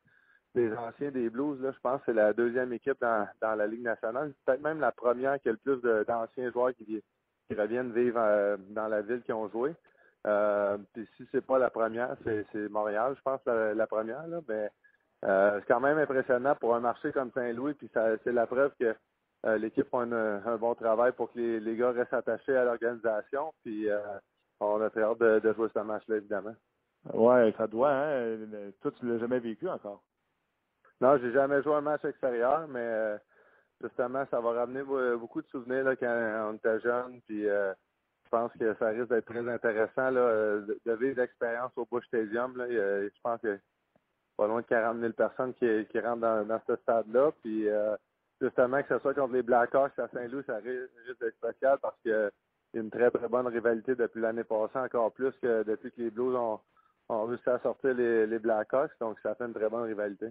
[0.56, 1.60] des anciens des Blues.
[1.60, 4.32] Là, je pense que c'est la deuxième équipe dans, dans la Ligue nationale.
[4.44, 7.02] Peut-être même la première qui a le plus d'anciens joueurs qui,
[7.46, 9.74] qui reviennent vivre euh, dans la ville qui ont joué.
[10.26, 14.26] Euh, puis si c'est pas la première, c'est Montréal, je pense, la, la première.
[14.26, 14.70] Là, mais
[15.24, 17.74] euh, c'est quand même impressionnant pour un marché comme Saint-Louis.
[17.74, 18.94] Puis c'est la preuve que
[19.44, 22.64] euh, l'équipe a un, un bon travail pour que les, les gars restent attachés à
[22.64, 23.52] l'organisation.
[23.62, 24.00] Puis euh,
[24.58, 26.54] on a très hâte de, de jouer ce match-là, évidemment.
[27.12, 28.36] Ouais, ça doit, hein?
[28.80, 30.02] Toi, tu l'as jamais vécu encore.
[31.00, 33.16] Non, j'ai jamais joué un match extérieur, mais
[33.80, 37.20] justement, ça va ramener be- beaucoup de souvenirs là, quand on était jeune.
[37.28, 37.46] Puis
[38.26, 42.06] je pense que ça risque d'être très intéressant là, euh, de, vivre l'expérience au Bush
[42.08, 42.56] Stadium.
[42.56, 42.66] Là.
[42.68, 43.58] Il y a- je pense que
[44.36, 47.30] pas loin de 40 000 personnes qui, qui rentrent dans, dans ce stade-là.
[47.42, 47.96] Puis euh,
[48.40, 51.96] justement, que ce soit contre les Blackhawks à Saint-Louis, ça ri- risque d'être spécial parce
[52.02, 52.14] qu'il y
[52.78, 56.10] a une très très bonne rivalité depuis l'année passée, encore plus que depuis que les
[56.10, 56.60] Blues ont,
[57.08, 58.92] ont réussi à sortir les, les Blackhawks.
[59.00, 60.26] Donc ça fait une très bonne rivalité.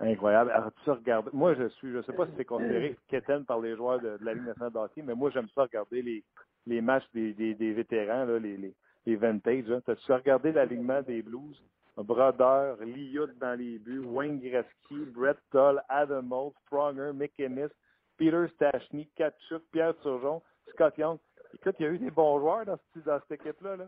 [0.00, 0.52] Incroyable.
[0.52, 1.28] Alors, tu regardes.
[1.32, 4.24] Moi, je suis, je sais pas si c'est considéré quétaine par les joueurs de, de
[4.24, 6.22] la Ligue nationale de hockey, mais moi, j'aime ça regarder les,
[6.68, 7.32] les matchs des,
[7.72, 8.74] vétérans, les, les,
[9.06, 9.70] les vintage.
[9.70, 9.80] Hein.
[9.84, 11.60] T'as-tu regardé l'alignement des Blues?
[11.96, 17.70] Brodeur, Liout dans les buts, Wayne Gretzky, Brett Toll, Adam Oates, Pronger, McInnes,
[18.16, 20.40] Peter Stachny, Katchuk, Pierre Turgeon,
[20.74, 21.18] Scott Young.
[21.54, 23.76] Écoute, il y a eu des bons joueurs dans, ce- dans cette équipe-là.
[23.76, 23.86] Là.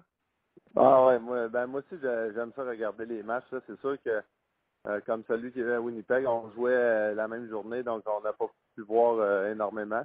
[0.75, 3.45] Ah ouais, moi, ben moi aussi j'ai- j'aime ça regarder les matchs.
[3.67, 4.21] C'est sûr que
[4.89, 8.21] euh, comme celui qui est à Winnipeg, on jouait euh, la même journée, donc on
[8.23, 10.05] n'a pas pu voir euh, énormément.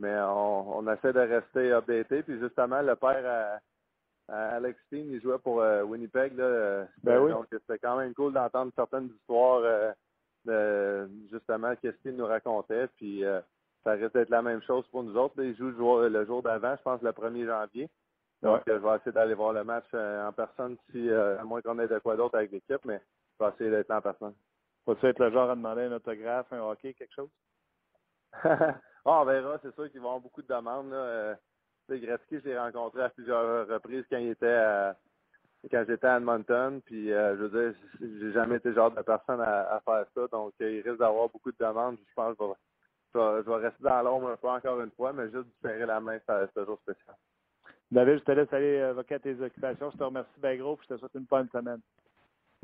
[0.00, 2.22] Mais on, on essaie de rester updaté.
[2.22, 3.60] Puis justement, le père
[4.28, 6.36] à, à Alex Steen, il jouait pour euh, Winnipeg.
[6.36, 7.30] Là, Ben oui.
[7.30, 9.92] Donc c'était quand même cool d'entendre certaines histoires euh,
[10.44, 12.88] de justement que Steen nous racontait.
[12.96, 13.40] Puis euh,
[13.84, 15.34] ça risque d'être la même chose pour nous autres.
[15.38, 15.44] là.
[15.44, 17.88] Il joue le jour, le jour d'avant, je pense le 1er janvier.
[18.42, 21.60] Donc, je vais essayer d'aller voir le match euh, en personne, si, euh, à moins
[21.60, 23.00] qu'on ait de quoi d'autre avec l'équipe, mais
[23.38, 24.34] je vais essayer d'être en personne.
[24.86, 27.28] Vas-tu être le genre à demander un autographe, un hockey, quelque chose?
[29.04, 30.90] ah, on verra, c'est sûr qu'il va y avoir beaucoup de demandes.
[30.90, 30.96] Là.
[30.96, 31.34] Euh,
[31.88, 34.96] Gretzky, je l'ai rencontré à plusieurs reprises quand il était à,
[35.70, 36.80] quand j'étais à Edmonton.
[36.84, 40.26] Puis euh, je veux dire, j'ai jamais été le genre de personne à, faire ça.
[40.30, 41.96] Donc euh, il risque d'avoir beaucoup de demandes.
[42.08, 42.44] Je pense que
[43.14, 46.18] je vais, rester dans l'ombre un peu encore une fois, mais juste serrer la main,
[46.26, 47.16] c'est toujours spécial.
[47.90, 49.90] David, je te laisse aller vaquer à tes occupations.
[49.90, 51.80] Je te remercie bien gros puis je te souhaite une bonne semaine.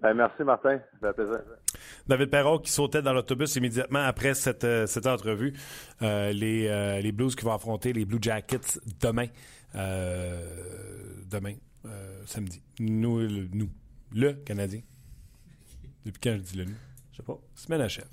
[0.02, 1.40] Ben, merci Martin, ça fait plaisir.
[2.06, 5.54] David Perron qui sautait dans l'autobus immédiatement après cette, euh, cette entrevue.
[6.02, 9.26] Euh, les, euh, les Blues qui vont affronter les Blue Jackets demain.
[9.74, 10.42] Euh,
[11.30, 11.54] demain,
[11.86, 12.60] euh, samedi.
[12.78, 13.70] Nous, le, nous,
[14.12, 14.82] le Canadien.
[16.04, 16.76] Depuis quand je dis le nous?
[17.12, 17.38] Je sais pas.
[17.54, 18.08] Semaine achève.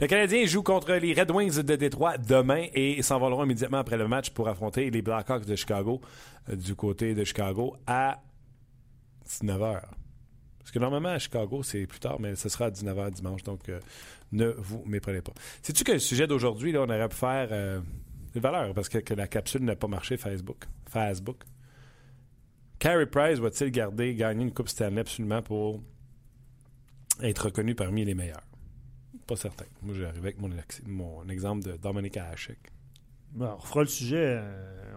[0.00, 4.08] Le Canadien joue contre les Red Wings de Détroit demain et s'envoleront immédiatement après le
[4.08, 6.00] match pour affronter les Blackhawks de Chicago
[6.48, 8.22] euh, du côté de Chicago à
[9.28, 9.82] 19h.
[10.68, 13.70] Parce que normalement à Chicago, c'est plus tard, mais ce sera à 19h dimanche, donc
[13.70, 13.80] euh,
[14.32, 15.32] ne vous méprenez pas.
[15.62, 17.80] Sais-tu que le sujet d'aujourd'hui, là, on aurait pu faire euh,
[18.34, 20.66] des valeurs parce que, la capsule n'a pas marché Facebook?
[20.86, 21.38] Facebook.
[22.78, 25.80] Carey Price va-t-il garder, gagner une Coupe Stanley absolument pour
[27.22, 28.44] être reconnu parmi les meilleurs?
[29.26, 29.64] Pas certain.
[29.80, 30.50] Moi, j'arrive avec mon,
[30.86, 32.58] mon exemple de Dominic Hasek.
[33.32, 34.36] Bon, on refera le sujet.
[34.38, 34.92] euh,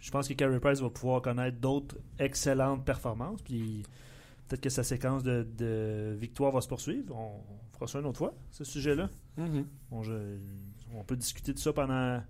[0.00, 3.42] Je pense que Carey Price va pouvoir connaître d'autres excellentes performances.
[3.42, 3.82] Puis
[4.50, 7.14] peut-être que sa séquence de, de victoires va se poursuivre.
[7.16, 9.08] On, on fera ça une autre fois, ce sujet-là.
[9.90, 10.36] Bon, je-
[10.94, 12.20] on peut discuter de ça pendant.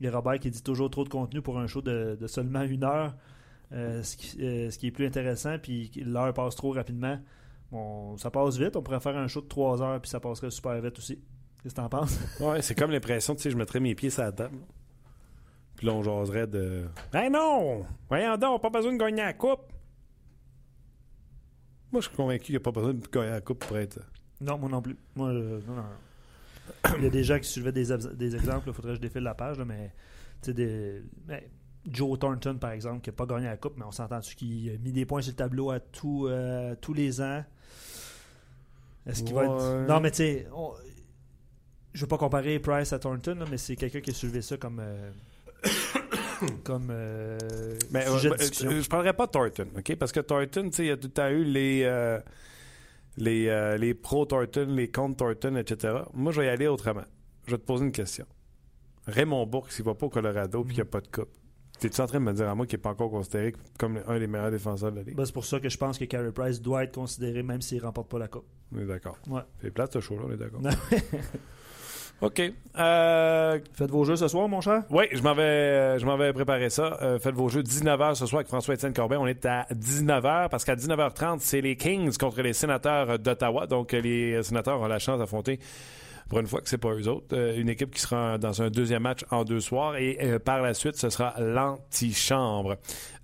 [0.00, 2.26] Il y a Robert qui dit toujours trop de contenu pour un show de, de
[2.26, 3.14] seulement une heure.
[3.72, 7.18] Euh, ce, qui, euh, ce qui est plus intéressant, puis l'heure passe trop rapidement.
[7.70, 8.76] Bon, ça passe vite.
[8.76, 11.16] On pourrait faire un show de trois heures, puis ça passerait super vite aussi.
[11.62, 12.18] Qu'est-ce que t'en penses?
[12.40, 14.56] Ouais, c'est comme l'impression, tu sais, je mettrais mes pieds sur la table.
[15.76, 16.86] Puis là, on jaserait de.
[17.12, 17.82] Ben non!
[18.08, 19.60] Voyons donc, pas besoin de gagner la coupe!
[21.92, 23.98] Moi, je suis convaincu qu'il n'y a pas besoin de gagner la coupe pour être.
[24.40, 24.96] Non, moi non plus.
[25.16, 26.94] Moi, euh, non, non, non.
[26.98, 29.22] Il y a des gens qui soulevaient des, des exemples, il faudrait que je défile
[29.22, 29.92] la page, là, mais
[30.46, 31.40] des, ben,
[31.86, 34.76] Joe Thornton, par exemple, qui n'a pas gagné la Coupe, mais on s'entend-tu qu'il a
[34.78, 37.42] mis des points sur le tableau à tout, euh, tous les ans?
[39.06, 39.86] Est-ce qu'il va être...
[39.88, 40.74] Non, mais tu sais, on-
[41.94, 44.56] je veux pas comparer Price à Thornton, là, mais c'est quelqu'un qui a soulevé ça
[44.58, 44.80] comme...
[44.80, 45.10] euh,
[46.64, 47.38] comme euh,
[47.90, 48.70] Mais, sujet euh, de discussion.
[48.70, 49.96] je, je parlerai pas de Thornton, OK?
[49.96, 52.18] Parce que Thornton, tu sais, il y a tout temps eu les, euh,
[53.16, 55.94] les, euh, les pro-Thornton, les contre-Thornton, etc.
[56.14, 57.04] Moi, je vais y aller autrement.
[57.46, 58.26] Je vais te poser une question.
[59.06, 61.30] Raymond Bourque, s'il va pas au Colorado et qu'il n'y a pas de coupe,
[61.80, 64.18] t'es-tu en train de me dire à moi qu'il n'est pas encore considéré comme un
[64.18, 65.16] des meilleurs défenseurs de la Ligue?
[65.16, 67.78] Ben, c'est pour ça que je pense que Carey Price doit être considéré même s'il
[67.78, 68.46] ne remporte pas la Coupe.
[68.74, 69.16] On est d'accord.
[69.28, 69.40] Ouais.
[69.62, 70.60] C'est plate, ce show-là, on est d'accord.
[72.20, 72.42] OK.
[72.78, 74.82] Euh, Faites vos jeux ce soir, mon cher?
[74.90, 76.98] oui, je m'en vais, euh, je m'en vais préparer ça.
[77.00, 79.18] Euh, faites vos jeux 19h ce soir avec François-Étienne Corbin.
[79.18, 83.66] On est à 19h parce qu'à 19h30, c'est les Kings contre les sénateurs d'Ottawa.
[83.68, 85.60] Donc, euh, les sénateurs ont la chance d'affronter
[86.28, 87.26] pour une fois que c'est pas eux autres.
[87.32, 90.60] Euh, une équipe qui sera dans un deuxième match en deux soirs et euh, par
[90.60, 92.76] la suite, ce sera l'antichambre.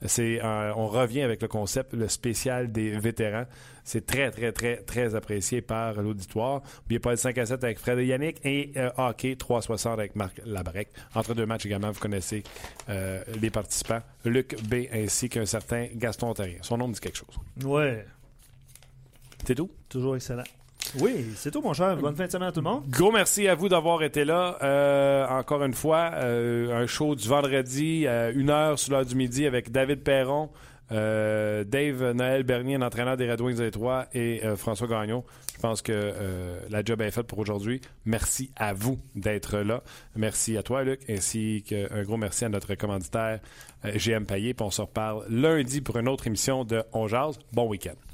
[0.06, 3.44] C'est, euh, on revient avec le concept, le spécial des vétérans.
[3.84, 6.62] C'est très, très, très, très apprécié par l'auditoire.
[6.82, 10.40] N'oubliez pas le 5 à 7 avec Fred et Yannick et hockey 360 avec Marc
[10.46, 10.88] Labrec.
[11.14, 12.42] Entre deux matchs également, vous connaissez
[12.88, 16.58] les participants, Luc B ainsi qu'un certain Gaston Terrien.
[16.62, 17.36] Son nom me dit quelque chose.
[17.62, 18.06] Ouais.
[19.44, 19.70] C'est tout?
[19.90, 20.44] Toujours excellent.
[21.00, 21.96] Oui, c'est tout, mon cher.
[21.96, 22.84] Bonne fin de semaine à tout le monde.
[22.88, 24.56] Gros merci à vous d'avoir été là.
[24.62, 29.14] Euh, encore une fois, euh, un show du vendredi, à une heure sur l'heure du
[29.14, 30.50] midi avec David Perron,
[30.92, 35.24] euh, Dave Noël Bernier, l'entraîneur des Red Wings des Trois, et François Gagnon.
[35.56, 36.12] Je pense que
[36.68, 37.80] la job est faite pour aujourd'hui.
[38.04, 39.82] Merci à vous d'être là.
[40.14, 43.40] Merci à toi, Luc, ainsi qu'un gros merci à notre commanditaire
[43.84, 44.54] GM Payet.
[44.60, 47.38] On se reparle lundi pour une autre émission de On Jazz.
[47.52, 48.13] Bon week-end.